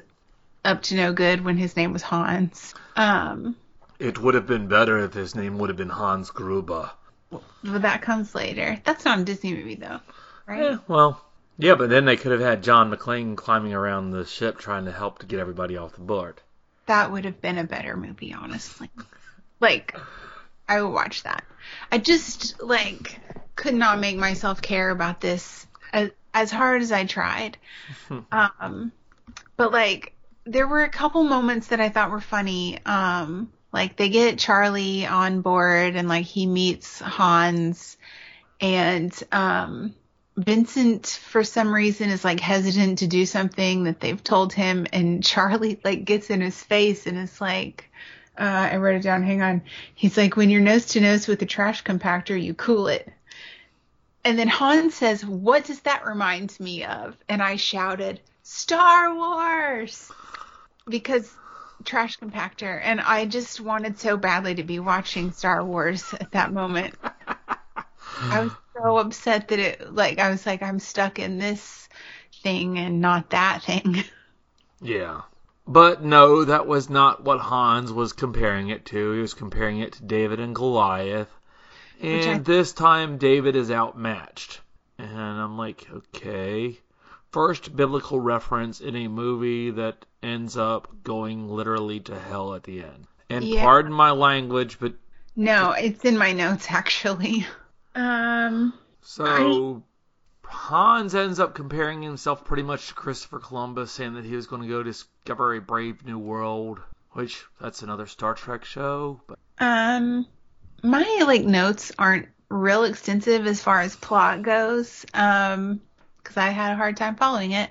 [0.64, 2.74] up to no good when his name was Hans.
[2.96, 3.56] Um,
[4.00, 6.92] It would have been better if his name would have been Hans Gruber.
[7.64, 8.80] But that comes later.
[8.84, 10.00] That's not a Disney movie though,
[10.46, 10.74] right?
[10.74, 11.24] Eh, well,
[11.58, 14.92] yeah, but then they could have had John McClane climbing around the ship trying to
[14.92, 16.42] help to get everybody off the board.
[16.88, 18.90] That would have been a better movie, honestly.
[19.60, 19.98] Like,
[20.68, 21.44] I would watch that.
[21.92, 23.20] I just like
[23.56, 27.58] could not make myself care about this as, as hard as I tried.
[28.32, 28.92] um,
[29.58, 30.14] but like,
[30.46, 32.80] there were a couple moments that I thought were funny.
[32.86, 37.98] Um, like they get Charlie on board and like he meets Hans
[38.62, 39.94] and um
[40.38, 45.22] Vincent for some reason is like hesitant to do something that they've told him and
[45.24, 47.92] Charlie like gets in his face and is like
[48.38, 49.62] uh I wrote it down, hang on.
[49.94, 53.12] He's like when you're nose to nose with a trash compactor, you cool it.
[54.24, 60.12] And then Han says, "What does that remind me of?" And I shouted, "Star Wars."
[60.88, 61.32] Because
[61.86, 66.52] trash compactor and I just wanted so badly to be watching Star Wars at that
[66.52, 66.96] moment.
[68.22, 71.88] I was so upset that it like I was like I'm stuck in this
[72.44, 74.04] thing and not that thing.
[74.82, 75.22] Yeah.
[75.66, 79.14] But no, that was not what Hans was comparing it to.
[79.14, 81.30] He was comparing it to David and Goliath.
[82.00, 84.62] Which I- And this time David is outmatched.
[85.00, 86.78] And I'm like, okay.
[87.32, 92.82] First biblical reference in a movie that ends up going literally to hell at the
[92.84, 93.08] end.
[93.30, 93.62] And Yeah.
[93.64, 94.94] pardon my language, but
[95.36, 97.46] No, it's in my notes actually.
[97.94, 99.84] Um so
[100.44, 104.62] Hans ends up comparing himself pretty much to Christopher Columbus, saying that he was going
[104.62, 106.80] to go discover a brave new world,
[107.12, 109.22] which that's another Star Trek show.
[109.28, 110.26] But um
[110.84, 115.06] my like notes aren't real extensive as far as plot goes.
[115.14, 115.82] Um
[116.24, 117.70] cuz I had a hard time following it.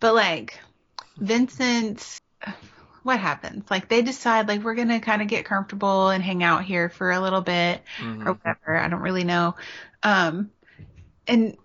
[0.00, 0.60] But like
[1.16, 2.20] Vincent
[3.02, 3.64] what happens?
[3.70, 6.88] Like they decide like we're going to kind of get comfortable and hang out here
[6.88, 7.82] for a little bit.
[7.98, 8.26] mhm.
[8.26, 8.76] or whatever.
[8.76, 9.56] I don't really know.
[10.02, 10.50] Um,
[11.26, 11.56] and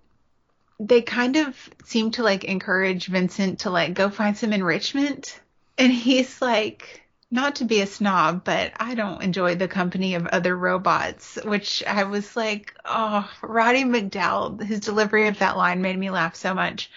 [0.80, 5.40] they kind of seem to like encourage Vincent to like go find some enrichment.
[5.78, 10.26] And he's like, not to be a snob, but I don't enjoy the company of
[10.28, 15.98] other robots, which I was like, oh, Roddy McDowall, his delivery of that line made
[16.00, 16.90] me laugh so much.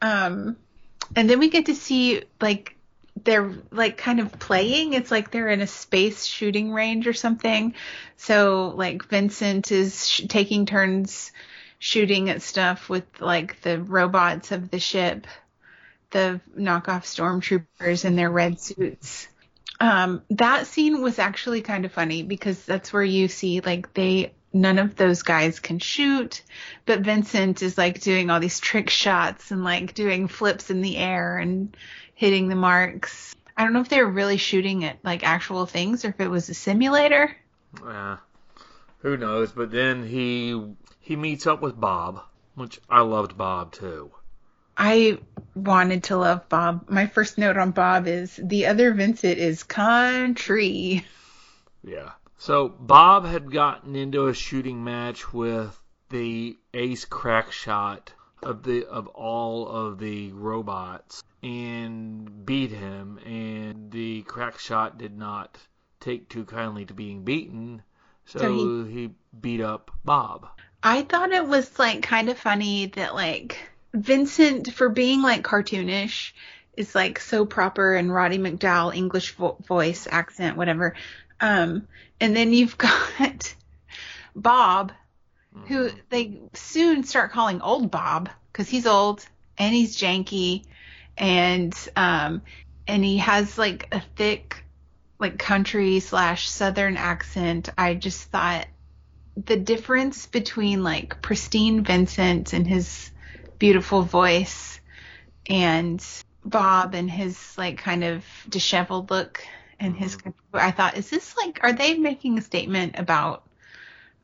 [0.00, 0.56] Um,
[1.16, 2.76] and then we get to see like
[3.24, 4.92] they're like kind of playing.
[4.92, 7.74] It's like they're in a space shooting range or something.
[8.16, 11.32] So like Vincent is sh- taking turns
[11.78, 15.26] shooting at stuff with like the robots of the ship,
[16.10, 19.28] the knockoff stormtroopers in their red suits.
[19.80, 24.32] Um, that scene was actually kind of funny because that's where you see like they
[24.52, 26.42] none of those guys can shoot,
[26.86, 30.96] but Vincent is like doing all these trick shots and like doing flips in the
[30.96, 31.76] air and
[32.14, 33.34] hitting the marks.
[33.56, 36.28] I don't know if they were really shooting at like actual things or if it
[36.28, 37.36] was a simulator.
[37.86, 38.16] Eh,
[39.00, 39.52] who knows?
[39.52, 40.60] But then he
[41.00, 42.22] he meets up with Bob,
[42.54, 44.12] which I loved Bob too.
[44.76, 45.18] I
[45.56, 46.88] wanted to love Bob.
[46.88, 51.04] My first note on Bob is the other Vincent is country.
[51.82, 52.12] Yeah.
[52.38, 58.86] So Bob had gotten into a shooting match with the ace crack shot of the
[58.86, 65.58] of all of the robots and beat him and the crack shot did not
[66.00, 67.82] take too kindly to being beaten
[68.28, 70.48] so, So he beat up Bob.
[70.82, 73.58] I thought it was like kind of funny that like
[73.94, 76.32] Vincent, for being like cartoonish,
[76.76, 80.94] is like so proper and Roddy McDowall English vo- voice accent, whatever.
[81.40, 81.86] Um,
[82.20, 82.78] and then you've
[83.18, 83.54] got
[84.34, 84.92] Bob,
[85.66, 89.26] who they soon start calling old Bob because he's old
[89.58, 90.64] and he's janky,
[91.16, 92.42] and um,
[92.86, 94.64] and he has like a thick
[95.18, 97.68] like country slash southern accent.
[97.76, 98.66] I just thought
[99.46, 103.10] the difference between like pristine Vincent and his
[103.58, 104.80] beautiful voice
[105.48, 106.04] and
[106.44, 109.44] Bob and his like kind of disheveled look
[109.80, 110.18] and his
[110.52, 113.44] I thought is this like are they making a statement about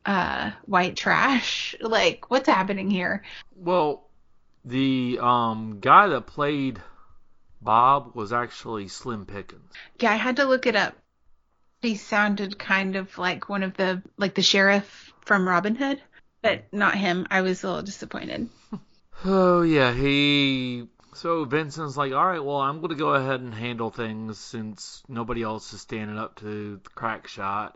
[0.05, 1.75] uh white trash?
[1.81, 3.23] Like what's happening here?
[3.55, 4.07] Well,
[4.63, 6.81] the um guy that played
[7.61, 9.71] Bob was actually Slim Pickens.
[9.99, 10.95] yeah I had to look it up.
[11.81, 16.01] He sounded kind of like one of the like the sheriff from Robin Hood
[16.45, 17.25] but not him.
[17.31, 18.49] I was a little disappointed.
[19.23, 20.87] Oh yeah, he.
[21.15, 25.01] So Vincent's like, all right, well, I'm going to go ahead and handle things since
[25.07, 27.29] nobody else is standing up to the crack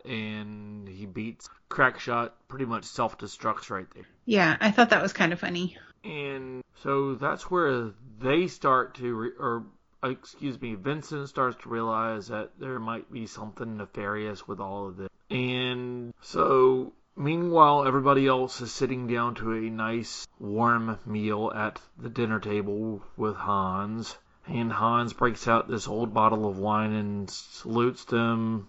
[0.06, 2.32] and he beats Crackshot.
[2.48, 4.04] Pretty much self destructs right there.
[4.26, 9.14] yeah I thought that was kind of funny And so that's where they start to,
[9.16, 9.66] re- or
[10.04, 14.98] excuse me, Vincent starts to realize that there might be something nefarious with all of
[14.98, 15.10] this.
[15.30, 22.10] And so, meanwhile, everybody else is sitting down to a nice warm meal at the
[22.10, 24.18] dinner table with Hans.
[24.48, 28.68] And Hans breaks out this old bottle of wine and salutes them.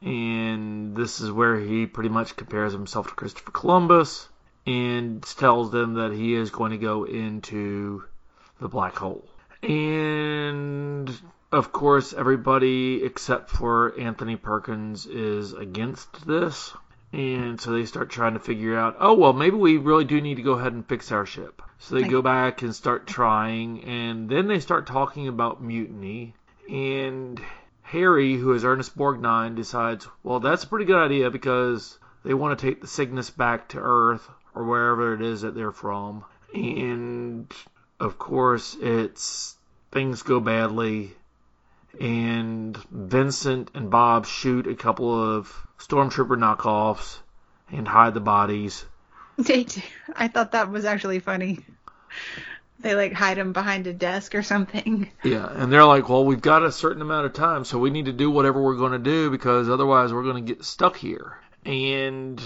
[0.00, 4.28] And this is where he pretty much compares himself to Christopher Columbus
[4.66, 8.04] and tells them that he is going to go into
[8.60, 9.24] the black hole.
[9.62, 11.12] And
[11.50, 16.72] of course, everybody except for Anthony Perkins is against this.
[17.12, 20.36] And so they start trying to figure out, oh, well, maybe we really do need
[20.36, 21.62] to go ahead and fix our ship.
[21.78, 26.34] So they go back and start trying, and then they start talking about mutiny.
[26.68, 27.40] And
[27.82, 32.58] Harry, who is Ernest Borgnine, decides, well, that's a pretty good idea because they want
[32.58, 36.24] to take the Cygnus back to Earth or wherever it is that they're from.
[36.52, 37.50] And
[38.00, 39.56] of course, it's
[39.90, 41.16] things go badly,
[42.00, 47.18] and Vincent and Bob shoot a couple of stormtrooper knockoffs
[47.70, 48.84] and hide the bodies.
[49.38, 49.80] They do.
[50.16, 51.60] I thought that was actually funny.
[52.80, 55.08] They like hide them behind a desk or something.
[55.22, 58.06] Yeah, and they're like, well, we've got a certain amount of time, so we need
[58.06, 61.38] to do whatever we're going to do because otherwise we're going to get stuck here.
[61.64, 62.42] And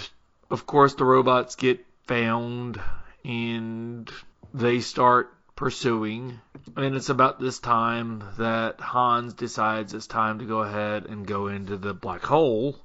[0.50, 2.78] of course, the robots get found
[3.24, 4.10] and
[4.52, 5.32] they start
[5.62, 6.40] pursuing.
[6.76, 11.46] And it's about this time that Hans decides it's time to go ahead and go
[11.46, 12.80] into the black hole.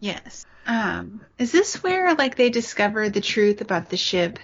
[0.00, 0.44] Yes.
[0.66, 4.40] Um, is this where like they discover the truth about the ship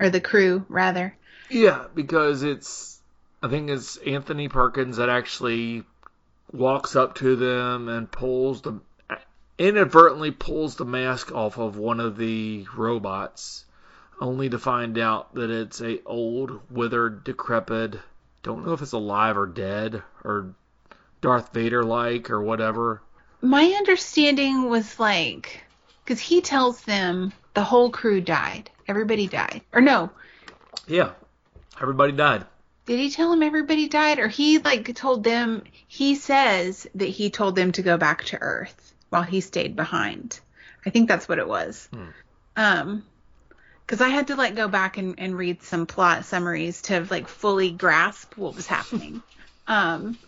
[0.00, 1.14] or the crew rather?
[1.50, 2.98] Yeah, because it's
[3.42, 5.84] I think it's Anthony Perkins that actually
[6.50, 8.80] walks up to them and pulls the
[9.58, 13.66] inadvertently pulls the mask off of one of the robots,
[14.20, 17.96] only to find out that it's a old, withered, decrepit.
[18.42, 20.54] Don't know if it's alive or dead or
[21.20, 23.02] Darth Vader like or whatever.
[23.40, 25.62] My understanding was like
[26.04, 28.70] because he tells them the whole crew died.
[28.86, 29.62] Everybody died.
[29.72, 30.10] Or no,
[30.86, 31.10] Yeah,
[31.80, 32.44] everybody died.
[32.86, 34.18] did he tell them everybody died?
[34.18, 38.38] Or he like told them he says that he told them to go back to
[38.40, 40.40] Earth while he stayed behind.
[40.86, 41.88] I think that's what it was.
[42.56, 43.04] Um
[43.88, 47.26] because I had to like go back and, and read some plot summaries to like
[47.26, 49.22] fully grasp what was happening.
[49.66, 50.18] um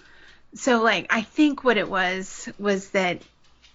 [0.55, 3.23] so like I think what it was was that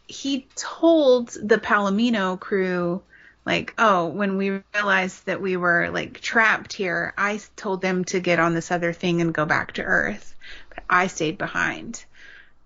[0.07, 3.03] he told the Palomino crew
[3.45, 8.19] like oh when we realized that we were like trapped here I told them to
[8.19, 10.35] get on this other thing and go back to Earth
[10.69, 12.03] but I stayed behind.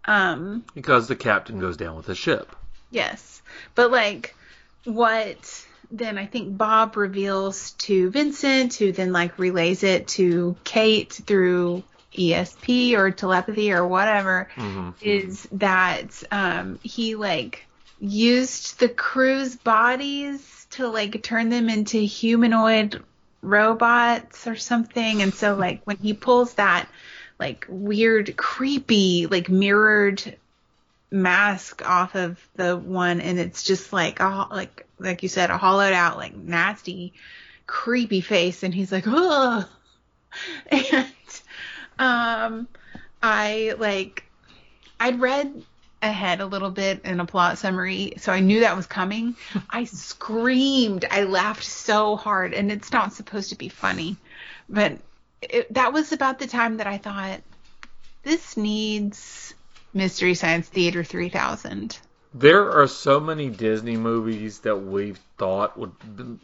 [0.05, 2.55] Um Because the captain goes down with the ship.
[2.91, 3.41] Yes.
[3.75, 4.35] But like
[4.85, 11.11] what then I think Bob reveals to Vincent who then like relays it to Kate
[11.11, 11.83] through
[12.13, 14.49] ESP or telepathy or whatever
[15.01, 17.65] is that um he like
[17.99, 23.03] used the crew's bodies to like turn them into humanoid
[23.41, 25.21] robots or something.
[25.21, 26.87] And so like when he pulls that
[27.39, 30.37] like weird creepy like mirrored
[31.11, 35.57] mask off of the one and it's just like a, like like you said a
[35.57, 37.13] hollowed out like nasty
[37.65, 39.67] creepy face and he's like, oh
[40.71, 41.07] And
[41.97, 42.67] um
[43.21, 44.23] I like
[44.99, 45.63] I'd read
[46.01, 49.35] ahead a little bit in a plot summary, so I knew that was coming.
[49.69, 51.05] I screamed.
[51.09, 54.17] I laughed so hard and it's not supposed to be funny.
[54.67, 54.97] But
[55.41, 57.41] it, that was about the time that I thought
[58.23, 59.53] this needs
[59.93, 61.97] Mystery Science Theater 3000.
[62.33, 65.93] There are so many Disney movies that we thought would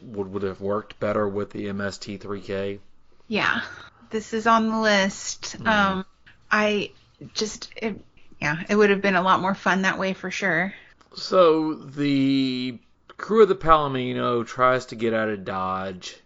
[0.01, 2.79] would would have worked better with the MST3K.
[3.27, 3.61] Yeah,
[4.09, 5.57] this is on the list.
[5.65, 6.05] Um,
[6.51, 6.91] I
[7.33, 7.99] just, it,
[8.41, 10.73] yeah, it would have been a lot more fun that way for sure.
[11.15, 12.79] So the
[13.17, 16.17] crew of the Palomino tries to get out of Dodge,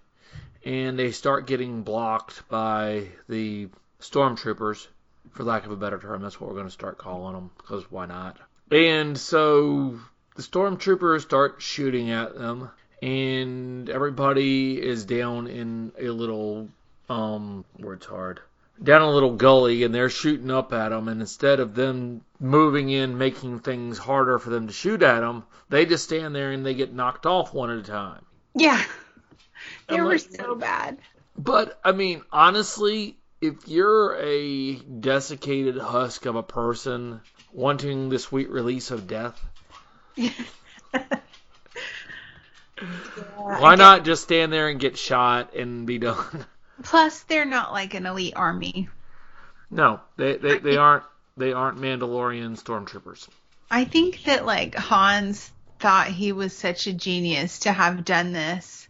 [0.65, 3.69] and they start getting blocked by the
[4.01, 4.87] stormtroopers,
[5.31, 6.21] for lack of a better term.
[6.21, 8.37] That's what we're going to start calling them, because why not?
[8.71, 9.99] And so
[10.35, 12.69] the stormtroopers start shooting at them,
[13.01, 16.69] and everybody is down in a little,
[17.09, 18.41] um, word's hard,
[18.81, 21.07] down a little gully, and they're shooting up at them.
[21.07, 25.43] And instead of them moving in, making things harder for them to shoot at them,
[25.69, 28.23] they just stand there and they get knocked off one at a time.
[28.55, 28.83] Yeah,
[29.87, 30.99] they I'm were like- so bad.
[31.37, 37.21] But I mean, honestly, if you're a desiccated husk of a person
[37.53, 39.43] wanting the sweet release of death,
[43.35, 46.45] why not just stand there and get shot and be done?
[46.83, 48.89] Plus, they're not like an elite army.
[49.69, 51.03] no, they they, they aren't
[51.37, 53.27] they aren't Mandalorian stormtroopers.
[53.71, 58.87] I think that like Hans thought he was such a genius to have done this.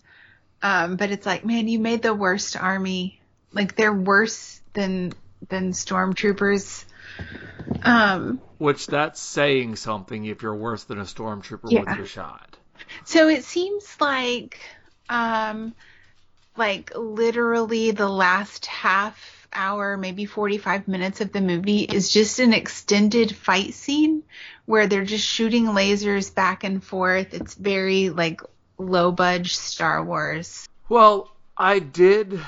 [0.61, 3.18] Um, but it's like, man, you made the worst army.
[3.53, 5.13] Like they're worse than
[5.49, 6.85] than stormtroopers.
[7.83, 11.81] Um, Which that's saying something if you're worse than a stormtrooper Yeah.
[11.81, 12.57] with your shot.
[13.05, 14.59] so it seems like
[15.09, 15.73] um
[16.57, 22.53] like literally the last half hour, maybe 45 minutes of the movie is just an
[22.53, 24.23] extended fight scene
[24.65, 27.33] where they're just shooting lasers back and forth.
[27.33, 28.41] It's very like
[28.77, 30.67] low budge Star Wars.
[30.89, 32.39] Well, I did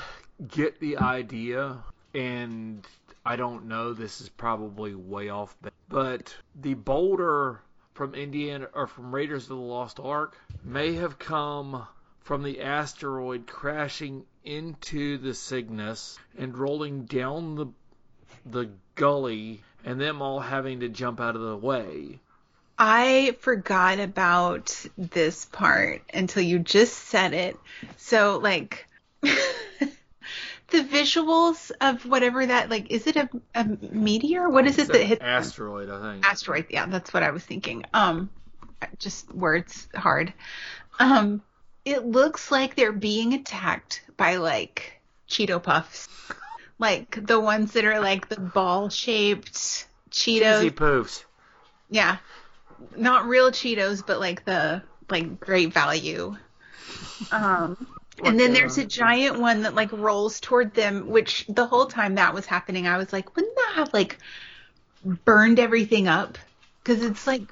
[0.48, 1.78] get the idea,
[2.14, 2.86] and
[3.24, 5.56] I don't know, this is probably way off,
[5.88, 7.60] but the boulder
[7.94, 11.86] from Indiana or from Raiders of the Lost Ark may have come
[12.20, 17.66] from the asteroid crashing into the Cygnus and rolling down the
[18.44, 22.18] the gully and them all having to jump out of the way.
[22.78, 27.56] I forgot about this part until you just said it.
[27.98, 28.88] So like
[30.72, 34.48] the visuals of whatever that like is it a, a meteor?
[34.48, 36.26] What is it that hit asteroid, I think.
[36.26, 36.66] asteroid?
[36.70, 37.84] Yeah, that's what I was thinking.
[37.94, 38.30] Um
[38.98, 40.32] just words hard.
[40.98, 41.42] Um
[41.84, 46.08] it looks like they're being attacked by like Cheeto puffs.
[46.78, 49.52] Like the ones that are like the ball shaped
[50.10, 50.60] Cheetos.
[50.60, 51.24] Cheesy poofs.
[51.90, 52.16] Yeah.
[52.96, 56.34] Not real Cheetos, but like the like great value.
[57.30, 57.86] Um
[58.22, 62.16] and then there's a giant one that like rolls toward them, which the whole time
[62.16, 64.18] that was happening, I was like, wouldn't that have like
[65.04, 66.38] burned everything up?
[66.82, 67.42] Because it's like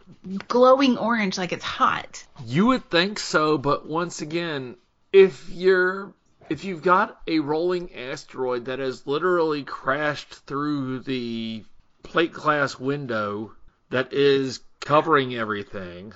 [0.49, 2.25] glowing orange, like it's hot.
[2.45, 4.77] You would think so, but once again,
[5.13, 6.13] if you're
[6.49, 11.65] if you've got a rolling asteroid that has literally crashed through the
[12.03, 13.53] plate glass window
[13.91, 16.13] that is covering everything.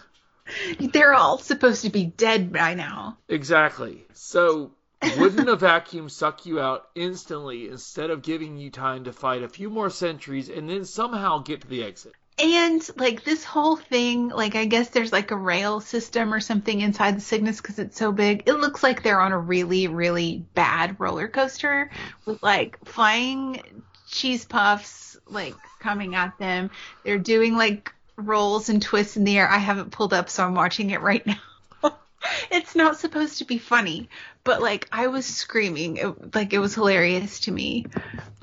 [0.80, 3.18] They're all supposed to be dead by now.
[3.28, 4.04] Exactly.
[4.12, 4.72] So
[5.18, 9.48] wouldn't a vacuum suck you out instantly instead of giving you time to fight a
[9.48, 12.12] few more centuries and then somehow get to the exit?
[12.36, 16.80] And like this whole thing, like I guess there's like a rail system or something
[16.80, 18.42] inside the Cygnus because it's so big.
[18.46, 21.90] It looks like they're on a really, really bad roller coaster
[22.26, 23.62] with like flying
[24.08, 26.70] cheese puffs like coming at them.
[27.04, 29.48] They're doing like rolls and twists in the air.
[29.48, 31.38] I haven't pulled up, so I'm watching it right now.
[32.50, 34.08] it's not supposed to be funny,
[34.44, 37.86] but like I was screaming, it, like it was hilarious to me.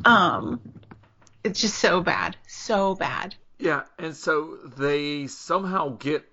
[0.05, 0.59] Um,
[1.43, 3.36] it's just so bad, so bad.
[3.59, 6.28] Yeah, and so they somehow get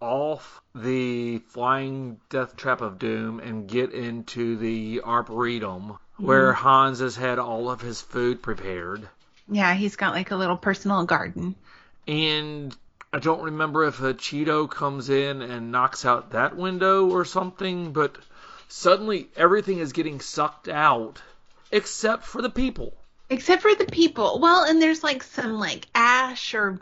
[0.00, 7.16] off the flying death trap of doom and get into the arboretum where Hans has
[7.16, 9.08] had all of his food prepared.
[9.48, 11.54] Yeah, he's got like a little personal garden.
[12.06, 12.76] And
[13.12, 17.92] I don't remember if a Cheeto comes in and knocks out that window or something,
[17.92, 18.16] but
[18.68, 21.20] suddenly everything is getting sucked out
[21.70, 22.94] except for the people.
[23.30, 24.38] Except for the people.
[24.40, 26.80] Well, and there's like some like ash or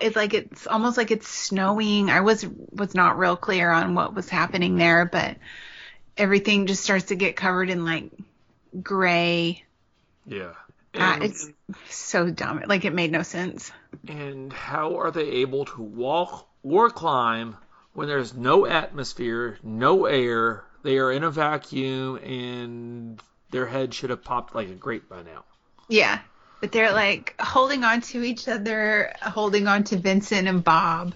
[0.00, 2.10] it's like it's almost like it's snowing.
[2.10, 5.36] I was was not real clear on what was happening there, but
[6.16, 8.10] everything just starts to get covered in like
[8.82, 9.62] gray.
[10.26, 10.54] Yeah.
[10.96, 11.48] Uh, And, it's
[11.90, 12.62] so dumb.
[12.66, 13.70] Like it made no sense.
[14.08, 17.56] and how are they able to walk or climb
[17.92, 20.64] when there's no atmosphere, no air?
[20.82, 23.20] They are in a vacuum, and
[23.50, 25.44] their head should have popped like a grape by now.
[25.88, 26.20] Yeah.
[26.60, 31.14] But they're like holding on to each other, holding on to Vincent and Bob.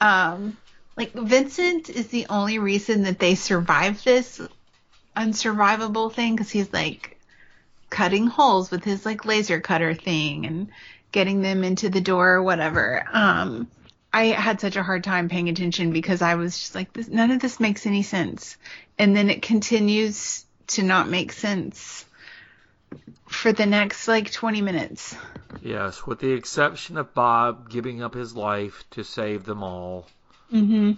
[0.00, 0.56] Um,
[0.96, 4.40] like Vincent is the only reason that they survived this
[5.16, 7.15] unsurvivable thing because he's like
[7.90, 10.68] cutting holes with his like laser cutter thing and
[11.12, 13.06] getting them into the door or whatever.
[13.12, 13.68] Um,
[14.12, 17.30] I had such a hard time paying attention because I was just like, this, none
[17.30, 18.56] of this makes any sense.
[18.98, 22.04] And then it continues to not make sense
[23.28, 25.16] for the next like 20 minutes.
[25.62, 30.06] Yes, with the exception of Bob giving up his life to save them all.
[30.52, 30.92] Mm-hmm.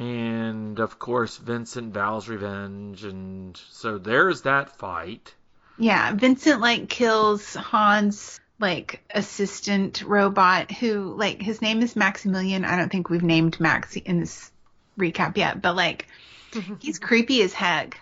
[0.00, 5.34] And of course, Vincent vows revenge, and so there's that fight.
[5.76, 12.64] Yeah, Vincent like kills Hans like assistant robot who like his name is Maximilian.
[12.64, 14.50] I don't think we've named Max in this
[14.98, 16.06] recap yet, but like
[16.78, 17.98] he's creepy as heck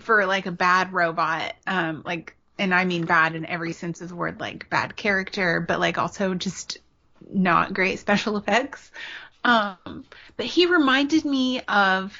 [0.00, 1.54] for like a bad robot.
[1.66, 5.60] Um like and I mean bad in every sense of the word, like bad character,
[5.60, 6.78] but like also just
[7.30, 8.90] not great special effects.
[9.44, 10.04] Um
[10.38, 12.16] but he reminded me of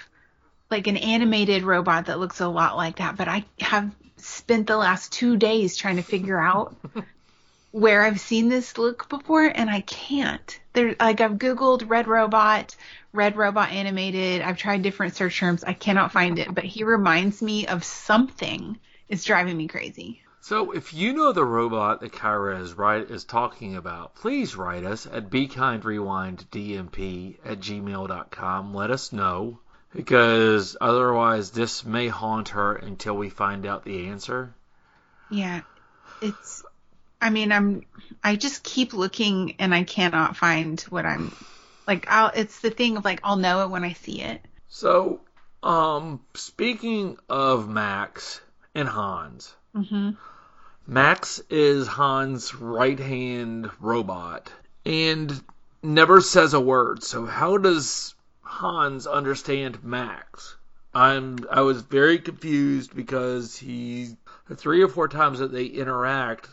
[0.70, 4.76] like an animated robot that looks a lot like that, but I have spent the
[4.76, 6.76] last two days trying to figure out
[7.70, 10.60] where I've seen this look before and I can't.
[10.72, 12.76] There like I've Googled Red Robot,
[13.12, 17.42] Red Robot animated, I've tried different search terms, I cannot find it, but he reminds
[17.42, 18.78] me of something.
[19.08, 20.22] It's driving me crazy.
[20.40, 24.84] So if you know the robot that Kyra is right is talking about, please write
[24.84, 28.74] us at bekindrewinddmp at gmail.com.
[28.74, 29.60] Let us know.
[29.94, 34.52] Because otherwise this may haunt her until we find out the answer.
[35.30, 35.60] Yeah.
[36.20, 36.64] It's
[37.20, 37.84] I mean, I'm
[38.22, 41.32] I just keep looking and I cannot find what I'm
[41.86, 44.40] like I'll it's the thing of like I'll know it when I see it.
[44.68, 45.20] So,
[45.62, 48.40] um, speaking of Max
[48.74, 50.16] and Hans, Mhm.
[50.86, 54.50] Max is Hans' right hand robot
[54.84, 55.42] and
[55.82, 57.02] never says a word.
[57.02, 58.14] So how does
[58.54, 60.54] Hans understand Max?
[60.94, 64.16] I'm I was very confused because he
[64.54, 66.48] three or four times that they interact,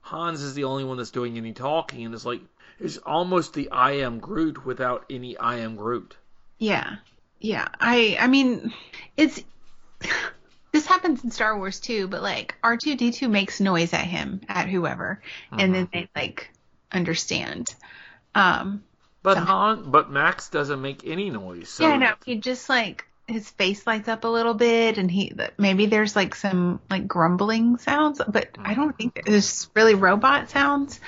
[0.00, 2.40] Hans is the only one that's doing any talking and it's like
[2.78, 6.16] it's almost the I am Groot without any I am Groot.
[6.58, 6.96] Yeah.
[7.40, 7.66] Yeah.
[7.80, 8.72] I I mean,
[9.16, 9.42] it's
[10.70, 15.20] this happens in Star Wars too, but like R2D2 makes noise at him at whoever
[15.50, 16.48] and then they like
[16.92, 17.74] understand.
[18.36, 18.84] Um
[19.22, 21.68] But Han, but Max doesn't make any noise.
[21.68, 25.32] So yeah, no, he just like his face lights up a little bit and he
[25.58, 31.00] maybe there's like some like grumbling sounds, but I don't think there's really robot sounds,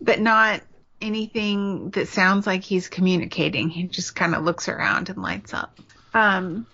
[0.00, 0.60] but not
[1.00, 3.68] anything that sounds like he's communicating.
[3.68, 5.78] He just kind of looks around and lights up.
[6.12, 6.66] Um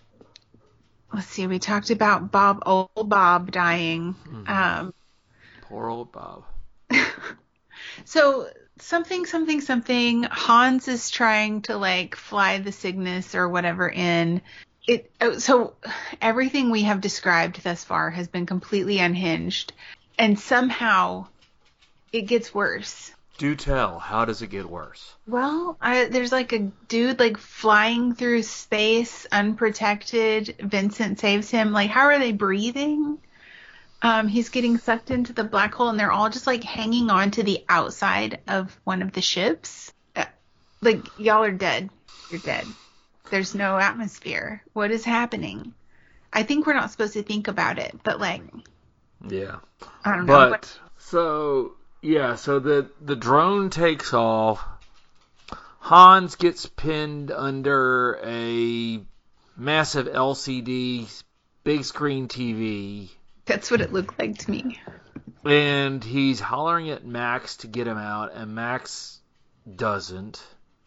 [1.12, 4.16] let's see, we talked about Bob old Bob dying.
[4.46, 4.94] Um
[5.62, 6.44] Poor old Bob.
[8.04, 8.48] So
[8.82, 10.24] something, something, something.
[10.24, 14.42] Hans is trying to like fly the Cygnus or whatever in.
[14.86, 15.10] It.
[15.20, 15.74] oh, So
[16.20, 19.72] everything we have described thus far has been completely unhinged,
[20.18, 21.28] and somehow
[22.12, 23.12] it gets worse.
[23.38, 23.98] Do tell.
[23.98, 25.14] How does it get worse?
[25.26, 30.56] Well, I, there's like a dude like flying through space unprotected.
[30.60, 31.72] Vincent saves him.
[31.72, 33.18] Like, how are they breathing?
[34.02, 37.30] Um, he's getting sucked into the black hole, and they're all just like hanging on
[37.32, 39.92] to the outside of one of the ships.
[40.16, 40.24] Uh,
[40.80, 41.88] like, y'all are dead.
[42.30, 42.66] You're dead.
[43.30, 44.62] There's no atmosphere.
[44.72, 45.74] What is happening?
[46.32, 48.42] I think we're not supposed to think about it, but like,
[49.28, 49.56] Yeah.
[50.04, 50.50] I don't know.
[50.50, 54.64] But so yeah, so the the drone takes off.
[55.78, 59.00] Hans gets pinned under a
[59.56, 61.22] massive LCD
[61.64, 63.10] big screen TV
[63.52, 64.80] that's what it looked like to me.
[65.44, 69.20] and he's hollering at Max to get him out and Max
[69.76, 70.42] doesn't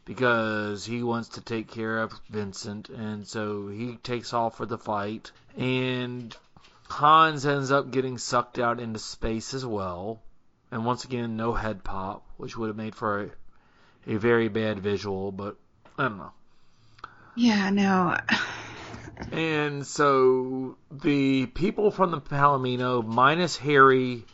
[0.05, 4.80] because he wants to take care of Vincent and so he takes off for the
[4.80, 6.36] fight and
[6.89, 10.22] Hans ends up getting sucked out into space as well
[10.72, 13.22] and once again no head pop which would have made for
[14.07, 15.55] a, a very bad visual but
[15.99, 16.32] I don't know
[17.36, 18.18] Yeah, no.
[19.32, 24.26] And so the people from the Palomino minus Harry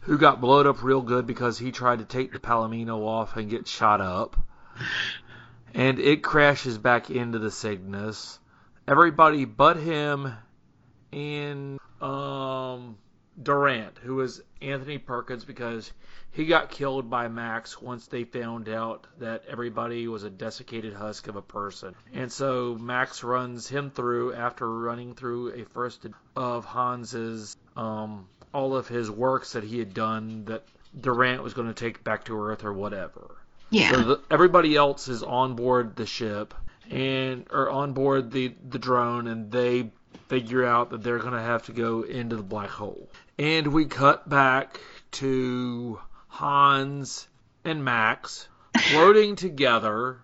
[0.00, 3.50] who got blowed up real good because he tried to take the Palomino off and
[3.50, 4.36] get shot up.
[5.74, 8.38] And it crashes back into the Cygnus.
[8.86, 10.32] Everybody but him
[11.12, 12.96] and um,
[13.40, 15.92] Durant, who was Anthony Perkins, because
[16.32, 21.28] he got killed by Max once they found out that everybody was a desiccated husk
[21.28, 21.94] of a person.
[22.12, 28.76] And so Max runs him through after running through a first of Hans's um, all
[28.76, 30.64] of his works that he had done that
[30.98, 33.36] Durant was going to take back to Earth or whatever.
[33.70, 33.92] Yeah.
[33.92, 36.54] So the, everybody else is on board the ship
[36.90, 39.90] and or on board the the drone, and they
[40.28, 43.08] figure out that they're going to have to go into the black hole.
[43.38, 44.80] And we cut back
[45.12, 47.28] to Hans
[47.64, 48.48] and Max
[48.90, 50.18] floating together,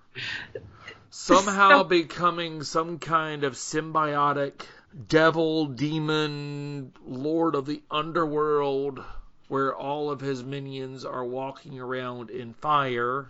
[1.10, 4.62] somehow So- becoming some kind of symbiotic
[5.08, 9.02] devil, demon, lord of the underworld,
[9.48, 13.28] where all of his minions are walking around in fire.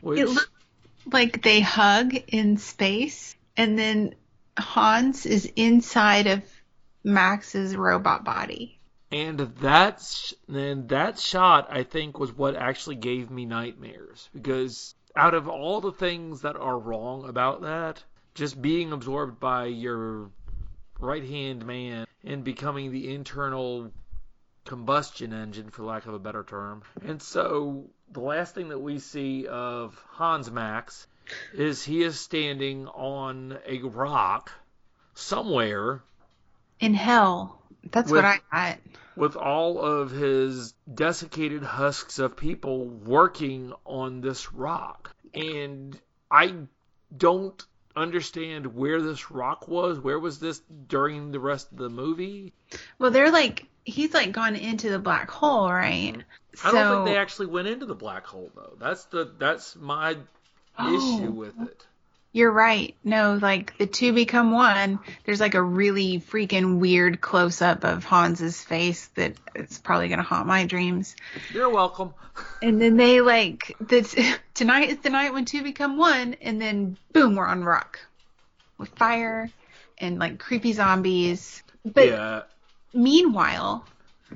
[0.00, 0.50] Which, It looked
[1.12, 4.14] like they hug in space, and then
[4.58, 6.42] Hans is inside of
[7.04, 8.78] Max's robot body.
[9.12, 15.34] And that's and that shot I think was what actually gave me nightmares because out
[15.34, 18.02] of all the things that are wrong about that,
[18.34, 20.30] just being absorbed by your
[20.98, 23.92] right hand man and becoming the internal
[24.64, 26.82] combustion engine for lack of a better term.
[27.04, 31.06] And so the last thing that we see of Hans Max
[31.52, 34.50] is he is standing on a rock
[35.14, 36.02] somewhere
[36.80, 37.60] In hell.
[37.90, 38.78] That's With- what I got.
[39.16, 45.14] With all of his desiccated husks of people working on this rock.
[45.34, 45.98] And
[46.30, 46.54] I
[47.16, 47.62] don't
[47.94, 49.98] understand where this rock was.
[49.98, 52.52] Where was this during the rest of the movie?
[52.98, 56.14] Well, they're like he's like gone into the black hole, right?
[56.14, 56.66] Mm-hmm.
[56.68, 58.74] I don't think they actually went into the black hole though.
[58.78, 60.16] That's the that's my
[60.78, 61.18] Oh.
[61.18, 61.86] issue with it.
[62.32, 62.94] You're right.
[63.04, 65.00] No, like the two become one.
[65.24, 70.22] There's like a really freaking weird close up of Hans's face that it's probably gonna
[70.22, 71.14] haunt my dreams.
[71.52, 72.14] You're welcome.
[72.62, 76.96] And then they like the tonight is the night when two become one, and then
[77.12, 78.00] boom, we're on rock
[78.78, 79.50] with fire
[79.98, 81.62] and like creepy zombies.
[81.84, 82.42] But yeah.
[82.94, 83.84] meanwhile,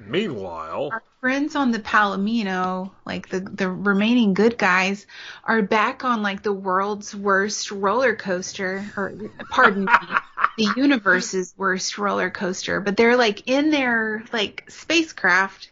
[0.04, 5.06] Meanwhile, our friends on the Palomino, like the the remaining good guys,
[5.44, 9.14] are back on like the world's worst roller coaster, or
[9.50, 9.92] pardon me,
[10.58, 12.80] the universe's worst roller coaster.
[12.80, 15.70] But they're like in their like spacecraft,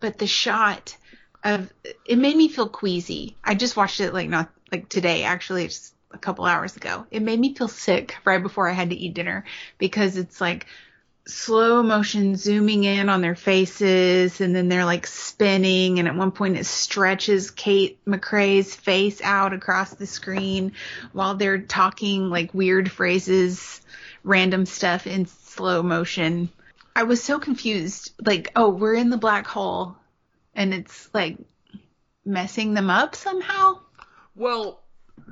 [0.00, 0.96] but the shot
[1.44, 1.72] of
[2.04, 3.36] it made me feel queasy.
[3.44, 7.06] I just watched it like not like today, actually, just a couple hours ago.
[7.10, 9.44] It made me feel sick right before I had to eat dinner
[9.78, 10.66] because it's like
[11.26, 16.30] slow motion zooming in on their faces and then they're like spinning and at one
[16.30, 20.72] point it stretches Kate McCrae's face out across the screen
[21.12, 23.80] while they're talking like weird phrases,
[24.22, 26.48] random stuff in slow motion.
[26.94, 28.12] I was so confused.
[28.24, 29.96] Like, oh, we're in the black hole
[30.54, 31.38] and it's like
[32.24, 33.80] messing them up somehow.
[34.36, 34.80] Well,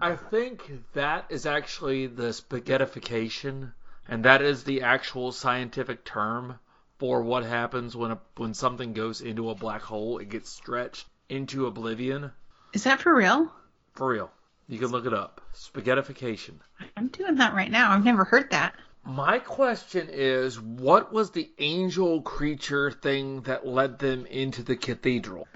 [0.01, 3.73] I think that is actually the spaghettification,
[4.09, 6.59] and that is the actual scientific term
[6.99, 10.19] for what happens when a, when something goes into a black hole.
[10.19, 12.31] It gets stretched into oblivion.
[12.73, 13.53] Is that for real?
[13.95, 14.31] For real.
[14.69, 15.41] You can look it up.
[15.55, 16.55] Spaghettification.
[16.97, 17.93] I'm doing that right now.
[17.93, 18.75] I've never heard that.
[19.07, 25.47] My question is, what was the angel creature thing that led them into the cathedral?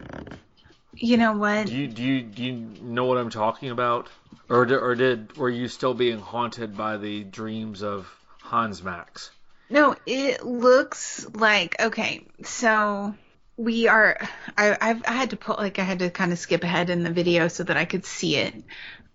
[0.92, 1.66] You know what?
[1.66, 4.08] Do you do you, do you know what I'm talking about,
[4.50, 8.12] or or did were you still being haunted by the dreams of
[8.48, 9.30] Hans Max?
[9.68, 12.26] No, it looks like okay.
[12.44, 13.14] So
[13.58, 14.16] we are.
[14.56, 17.04] I I've, I had to put like I had to kind of skip ahead in
[17.04, 18.54] the video so that I could see it,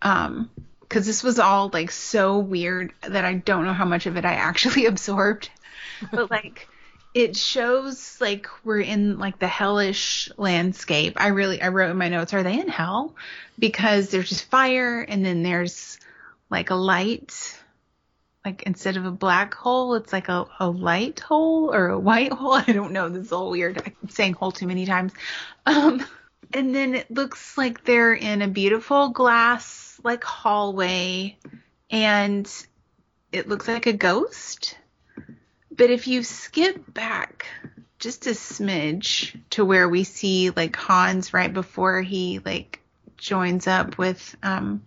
[0.03, 4.17] um, because this was all like so weird that I don't know how much of
[4.17, 5.49] it I actually absorbed.
[6.11, 6.67] But like,
[7.15, 11.19] it shows like we're in like the hellish landscape.
[11.19, 13.15] I really I wrote in my notes, are they in hell?
[13.57, 15.97] Because there's just fire and then there's
[16.51, 17.57] like a light
[18.45, 22.33] like instead of a black hole, it's like a, a light hole or a white
[22.33, 22.53] hole.
[22.53, 23.09] I don't know.
[23.09, 23.81] This is all weird.
[24.01, 25.13] I'm saying hole too many times.
[25.65, 26.05] Um,
[26.53, 31.37] and then it looks like they're in a beautiful glass like hallway
[31.89, 32.51] and
[33.31, 34.77] it looks like a ghost.
[35.71, 37.47] But if you skip back
[37.97, 42.81] just a smidge to where we see like Hans right before he like
[43.17, 44.83] joins up with um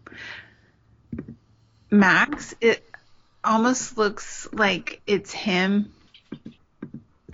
[1.90, 2.85] Max, it
[3.46, 5.92] almost looks like it's him.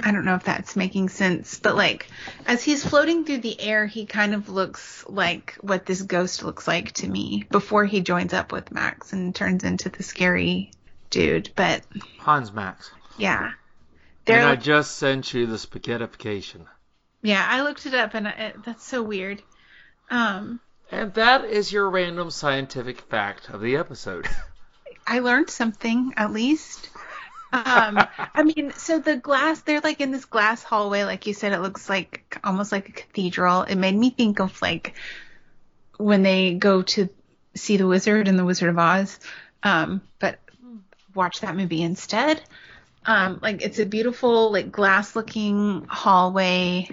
[0.05, 2.09] I don't know if that's making sense, but like
[2.47, 6.67] as he's floating through the air, he kind of looks like what this ghost looks
[6.67, 10.71] like to me before he joins up with Max and turns into the scary
[11.11, 11.51] dude.
[11.55, 11.83] But
[12.19, 12.91] Hans Max.
[13.17, 13.53] yeah,
[14.25, 16.67] They're and I just sent you the spaghettification.
[17.23, 19.41] yeah, I looked it up and I, that's so weird.
[20.11, 20.59] Um,
[20.91, 24.27] And that is your random scientific fact of the episode.
[25.07, 26.91] I learned something at least.
[27.53, 27.99] Um,
[28.35, 31.61] I mean, so the glass, they're like in this glass hallway, like you said, it
[31.61, 33.63] looks like almost like a cathedral.
[33.63, 34.95] It made me think of like
[35.99, 37.09] when they go to
[37.55, 39.21] see the wizard in the Wizard of Oz.
[39.63, 40.39] Um, but
[41.15, 42.43] watch that movie instead.
[43.05, 46.89] Um, like it's a beautiful, like glass looking hallway.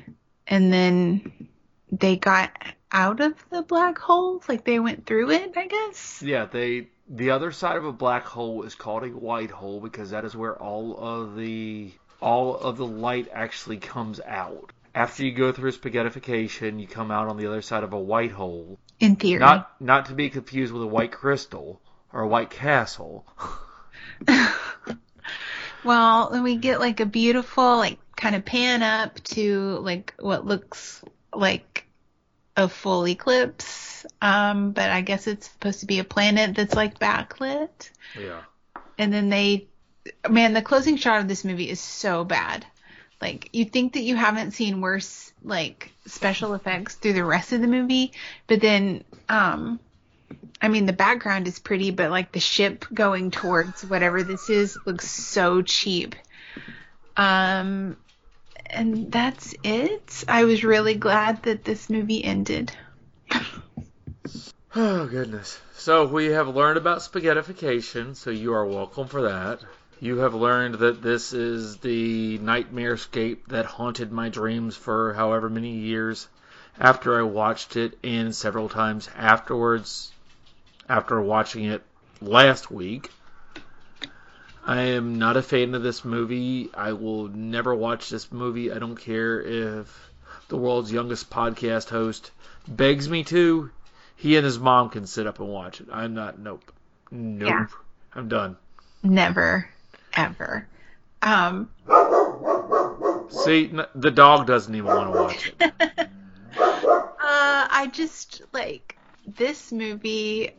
[0.47, 1.49] And then
[1.91, 2.51] they got
[2.91, 6.23] out of the black hole, like they went through it, I guess.
[6.25, 10.11] yeah, they the other side of a black hole is called a white hole because
[10.11, 11.91] that is where all of the
[12.21, 14.71] all of the light actually comes out.
[14.93, 18.31] After you go through spaghettification, you come out on the other side of a white
[18.31, 18.79] hole.
[18.99, 19.39] In theory.
[19.39, 21.81] Not not to be confused with a white crystal
[22.13, 23.25] or a white castle.
[25.83, 30.45] Well, then we get like a beautiful, like kind of pan up to like what
[30.45, 31.01] looks
[31.33, 31.85] like
[32.55, 34.05] a full eclipse.
[34.21, 37.89] Um, but I guess it's supposed to be a planet that's like backlit.
[38.19, 38.41] Yeah.
[38.97, 39.67] And then they,
[40.29, 42.65] man, the closing shot of this movie is so bad.
[43.21, 47.61] Like you think that you haven't seen worse like special effects through the rest of
[47.61, 48.13] the movie,
[48.47, 49.79] but then, um,
[50.61, 54.77] I mean, the background is pretty, but like the ship going towards whatever this is
[54.85, 56.15] looks so cheap.
[57.15, 57.97] Um,
[58.69, 60.23] and that's it.
[60.27, 62.71] I was really glad that this movie ended.
[64.75, 65.59] Oh goodness.
[65.73, 69.61] So we have learned about spaghettification, so you are welcome for that.
[69.99, 75.49] You have learned that this is the nightmare scape that haunted my dreams for however
[75.49, 76.27] many years
[76.79, 80.11] after I watched it and several times afterwards
[80.87, 81.81] after watching it
[82.21, 83.09] last week.
[84.65, 86.69] I am not a fan of this movie.
[86.73, 88.71] I will never watch this movie.
[88.71, 90.11] I don't care if
[90.47, 92.31] the world's youngest podcast host
[92.67, 93.71] begs me to.
[94.15, 95.87] He and his mom can sit up and watch it.
[95.91, 96.39] I'm not.
[96.39, 96.71] Nope.
[97.09, 97.49] Nope.
[97.49, 97.65] Yeah.
[98.13, 98.57] I'm done.
[99.01, 99.69] Never,
[100.13, 100.67] ever.
[101.21, 101.69] Um,
[103.29, 106.09] See, the dog doesn't even want to watch it.
[107.31, 108.97] Uh, I just like
[109.37, 110.51] this movie.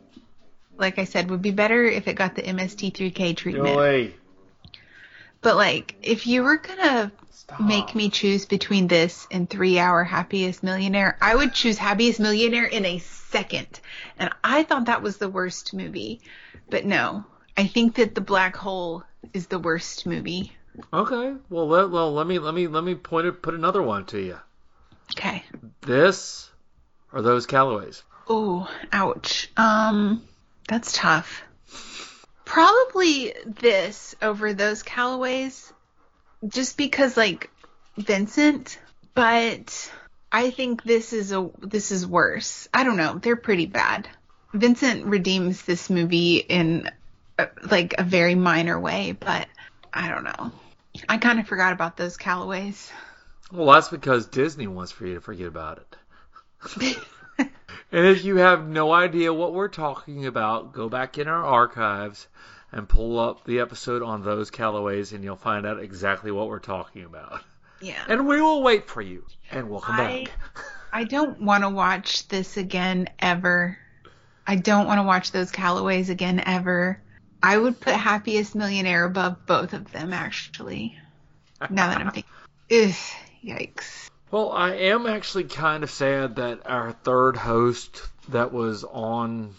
[0.77, 4.13] Like I said, would be better if it got the MST3K treatment.
[5.41, 7.59] But like, if you were gonna stop.
[7.61, 12.65] make me choose between this and Three Hour Happiest Millionaire, I would choose Happiest Millionaire
[12.65, 13.79] in a second.
[14.19, 16.21] And I thought that was the worst movie,
[16.69, 17.25] but no,
[17.57, 19.03] I think that The Black Hole
[19.33, 20.53] is the worst movie.
[20.93, 21.33] Okay.
[21.49, 24.19] Well, let, well, let me let me let me point it, put another one to
[24.19, 24.37] you.
[25.17, 25.43] Okay.
[25.81, 26.49] This
[27.11, 28.03] or those Calloways.
[28.29, 29.51] Oh, ouch.
[29.57, 30.23] Um,
[30.71, 31.43] that's tough.
[32.45, 35.73] Probably this over those Calloways,
[36.47, 37.49] just because like
[37.97, 38.79] Vincent,
[39.13, 39.91] but
[40.31, 42.69] I think this is a this is worse.
[42.73, 43.19] I don't know.
[43.21, 44.07] They're pretty bad.
[44.53, 46.89] Vincent redeems this movie in
[47.37, 49.49] uh, like a very minor way, but
[49.93, 50.53] I don't know.
[51.09, 52.89] I kind of forgot about those Calloways.
[53.51, 56.97] Well, that's because Disney wants for you to forget about it.
[57.91, 62.27] and if you have no idea what we're talking about, go back in our archives
[62.71, 66.59] and pull up the episode on those Calloways, and you'll find out exactly what we're
[66.59, 67.41] talking about.
[67.81, 68.01] Yeah.
[68.07, 70.31] And we will wait for you, and we'll come I- back.
[70.93, 73.77] I don't want to watch this again ever.
[74.45, 77.01] I don't want to watch those Calloways again ever.
[77.41, 80.97] I would put Happiest Millionaire above both of them, actually.
[81.69, 82.31] Now that I'm thinking,
[82.71, 82.95] ugh,
[83.43, 84.10] yikes.
[84.31, 89.53] Well, I am actually kind of sad that our third host that was on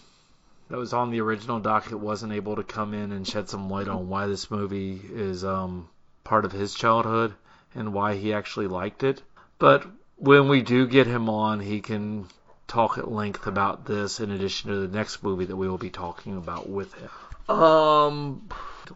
[0.69, 3.87] that was on the original docket wasn't able to come in and shed some light
[3.87, 5.87] on why this movie is um,
[6.23, 7.35] part of his childhood
[7.75, 9.21] and why he actually liked it.
[9.59, 9.85] But
[10.17, 12.27] when we do get him on, he can
[12.67, 15.91] talk at length about this in addition to the next movie that we will be
[15.91, 17.55] talking about with him.
[17.55, 18.49] Um,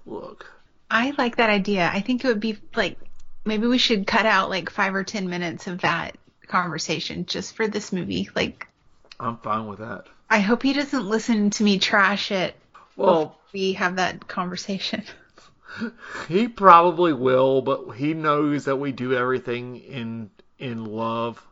[0.08, 0.52] look.
[0.90, 1.88] I like that idea.
[1.94, 2.98] I think it would be like
[3.48, 6.18] maybe we should cut out like five or ten minutes of that
[6.48, 8.30] conversation just for this movie.
[8.36, 8.68] Like,
[9.20, 10.06] I'm fine with that.
[10.30, 12.56] I hope he doesn't listen to me trash it.
[12.96, 15.04] Well, we have that conversation.
[16.28, 21.46] He probably will, but he knows that we do everything in in love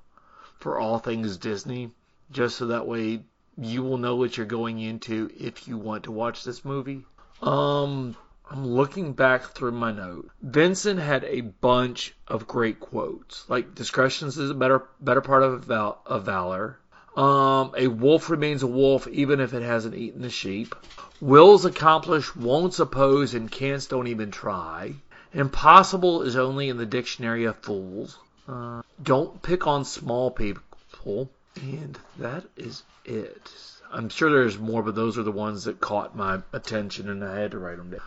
[0.57, 1.91] for all things Disney,
[2.31, 3.21] just so that way
[3.55, 7.05] you will know what you're going into if you want to watch this movie.
[7.41, 8.15] Um,
[8.49, 10.29] I'm looking back through my note.
[10.41, 15.65] Vincent had a bunch of great quotes, like "Discretion is a better better part of
[15.65, 16.77] val- of valor."
[17.17, 20.75] Um, a wolf remains a wolf even if it hasn't eaten a sheep.
[21.21, 24.95] Wills accomplish, won'ts oppose, and can'ts don't even try.
[25.33, 28.17] Impossible is only in the dictionary of fools.
[28.47, 31.29] Uh, don't pick on small people.
[31.61, 33.51] And that is it.
[33.95, 37.39] I'm sure there's more, but those are the ones that caught my attention and I
[37.39, 38.01] had to write them down.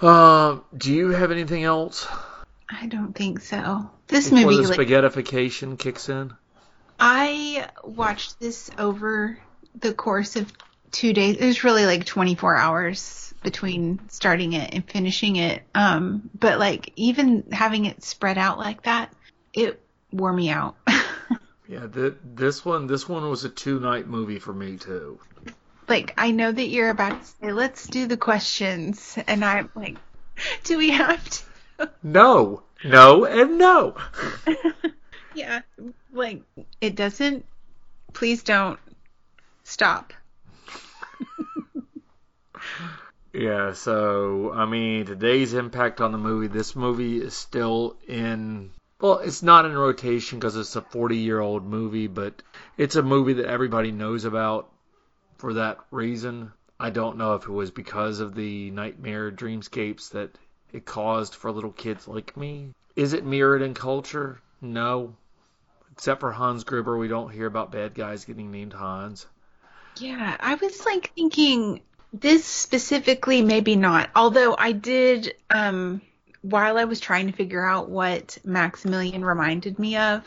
[0.00, 2.06] Uh, do you have anything else
[2.68, 3.90] I don't think so.
[4.06, 6.32] This before movie, the like, spaghettification kicks in?
[6.98, 9.38] I watched this over
[9.78, 10.52] the course of
[10.90, 11.36] two days.
[11.36, 15.62] It was really like 24 hours between starting it and finishing it.
[15.74, 19.12] Um, but like even having it spread out like that,
[19.52, 19.80] it
[20.12, 20.76] wore me out.
[21.68, 25.18] Yeah, th- this one this one was a two night movie for me too.
[25.88, 29.96] like I know that you're about to say, let's do the questions, and I'm like,
[30.64, 31.90] do we have to?
[32.02, 33.96] No, no, and no.
[35.34, 35.62] Yeah,
[36.12, 36.42] like
[36.80, 37.44] it doesn't.
[38.12, 38.78] Please don't
[39.64, 40.12] stop.
[43.32, 46.46] Yeah, so I mean, today's impact on the movie.
[46.46, 48.70] This movie is still in.
[49.04, 52.40] Well, it's not in rotation because it's a 40 year old movie, but
[52.78, 54.70] it's a movie that everybody knows about
[55.36, 56.54] for that reason.
[56.80, 60.30] I don't know if it was because of the nightmare dreamscapes that
[60.72, 62.70] it caused for little kids like me.
[62.96, 64.40] Is it mirrored in culture?
[64.62, 65.14] No.
[65.92, 69.26] Except for Hans Gruber, we don't hear about bad guys getting named Hans.
[69.98, 71.82] Yeah, I was like thinking
[72.14, 74.08] this specifically, maybe not.
[74.16, 76.00] Although I did, um,
[76.44, 80.22] while I was trying to figure out what Maximilian reminded me of,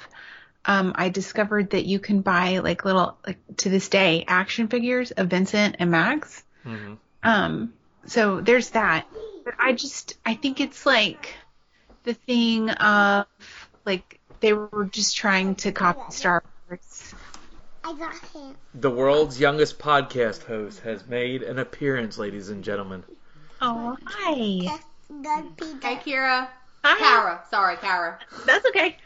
[0.65, 5.11] um, I discovered that you can buy like little, like to this day, action figures
[5.11, 6.43] of Vincent and Max.
[6.63, 7.73] hmm Um,
[8.07, 9.05] so there's that.
[9.45, 11.35] But I just, I think it's like
[12.03, 13.27] the thing of
[13.85, 17.13] like they were just trying to copy Star Wars.
[17.83, 18.55] I got him.
[18.73, 23.03] The world's youngest podcast host has made an appearance, ladies and gentlemen.
[23.61, 24.79] Oh, hi.
[25.09, 26.47] Hey, Kira.
[26.83, 26.97] Hi.
[26.97, 27.43] Kara.
[27.49, 28.19] Sorry, Kara.
[28.45, 28.97] That's okay.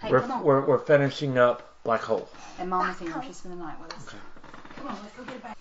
[0.00, 0.44] Hey, We're, come on.
[0.44, 2.28] we're, we're finishing up Black Hole.
[2.58, 3.14] And Mama's here.
[3.26, 4.06] She's spending the night with us.
[4.76, 5.58] Come on, let's go get back.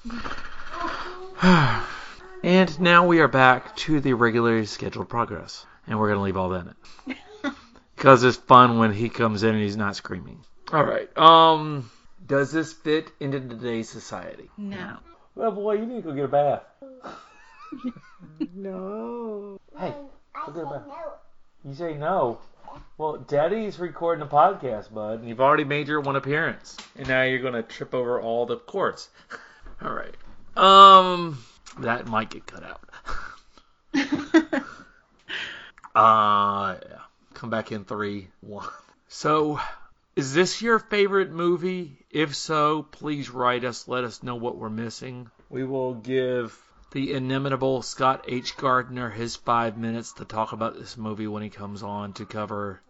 [2.43, 5.65] And now we are back to the regularly scheduled progress.
[5.87, 6.67] And we're going to leave all that
[7.07, 7.15] in.
[7.95, 10.45] Because it's fun when he comes in and he's not screaming.
[10.71, 11.89] Alright, um,
[12.27, 14.51] does this fit into today's society?
[14.55, 14.97] No.
[15.33, 16.61] Well, boy, you need to go get a bath.
[18.55, 19.59] No.
[19.77, 19.93] Hey,
[20.45, 20.83] go get a bath.
[21.65, 22.39] You say no.
[22.97, 27.23] Well, Daddy's recording a podcast, bud, and you've already made your one appearance, and now
[27.23, 29.09] you're gonna trip over all the courts.
[29.81, 30.15] all right.
[30.55, 31.39] Um,
[31.79, 32.81] that might get cut out.
[35.97, 36.99] Uh, yeah.
[37.33, 38.67] Come back in three, one.
[39.07, 39.59] So,
[40.15, 41.97] is this your favorite movie?
[42.11, 43.87] If so, please write us.
[43.87, 45.31] Let us know what we're missing.
[45.49, 46.55] We will give
[46.91, 48.55] the inimitable Scott H.
[48.57, 52.81] Gardner his five minutes to talk about this movie when he comes on to cover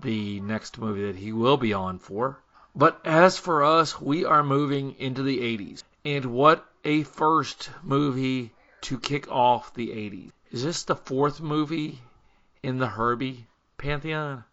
[0.00, 2.40] the next movie that he will be on for.
[2.74, 5.82] But as for us, we are moving into the 80s.
[6.04, 8.52] And what a first movie
[8.82, 10.30] to kick off the 80s.
[10.50, 12.00] Is this the fourth movie
[12.62, 14.44] in the Herbie Pantheon?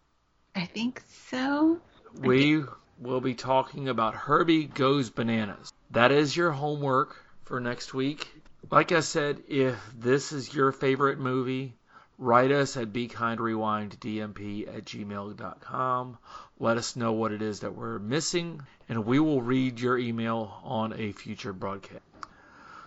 [0.54, 1.80] I think so.
[2.14, 2.64] We
[2.98, 5.72] will be talking about Herbie Goes Bananas.
[5.90, 8.28] That is your homework for next week.
[8.70, 11.74] Like I said, if this is your favorite movie,
[12.18, 16.18] write us at BeKindRewindDMP at gmail.com.
[16.58, 18.60] Let us know what it is that we're missing,
[18.90, 22.02] and we will read your email on a future broadcast.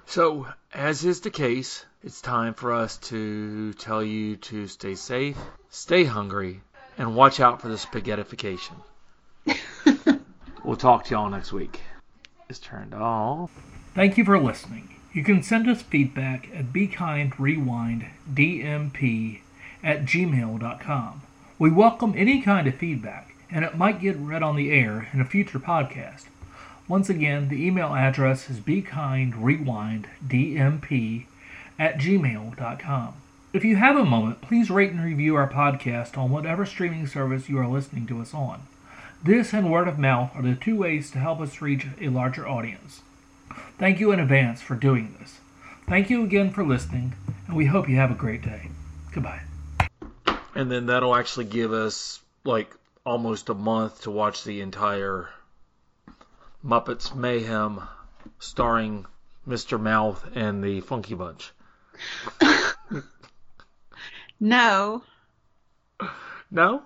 [0.06, 5.38] So, as is the case, it's time for us to tell you to stay safe,
[5.72, 6.62] stay hungry,
[7.00, 8.76] and watch out for the spaghettification.
[10.64, 11.80] we'll talk to y'all next week.
[12.50, 13.50] It's turned off.
[13.96, 15.01] Thank you for listening.
[15.14, 19.40] You can send us feedback at BeKindRewindDMP
[19.84, 21.22] at gmail.com.
[21.60, 25.20] We welcome any kind of feedback, and it might get read on the air in
[25.20, 26.28] a future podcast.
[26.88, 31.26] Once again, the email address is BeKindRewindDMP
[31.78, 33.14] at gmail.com.
[33.52, 37.50] If you have a moment, please rate and review our podcast on whatever streaming service
[37.50, 38.62] you are listening to us on.
[39.22, 42.48] This and word of mouth are the two ways to help us reach a larger
[42.48, 43.02] audience.
[43.82, 45.40] Thank you in advance for doing this.
[45.90, 47.16] Thank you again for listening,
[47.48, 48.70] and we hope you have a great day.
[49.12, 49.42] Goodbye.
[50.54, 55.30] And then that'll actually give us like almost a month to watch the entire
[56.64, 57.82] Muppets Mayhem
[58.38, 59.08] starring
[59.48, 59.82] Mr.
[59.82, 61.52] Mouth and the Funky Bunch.
[64.44, 65.04] No.
[66.50, 66.82] No?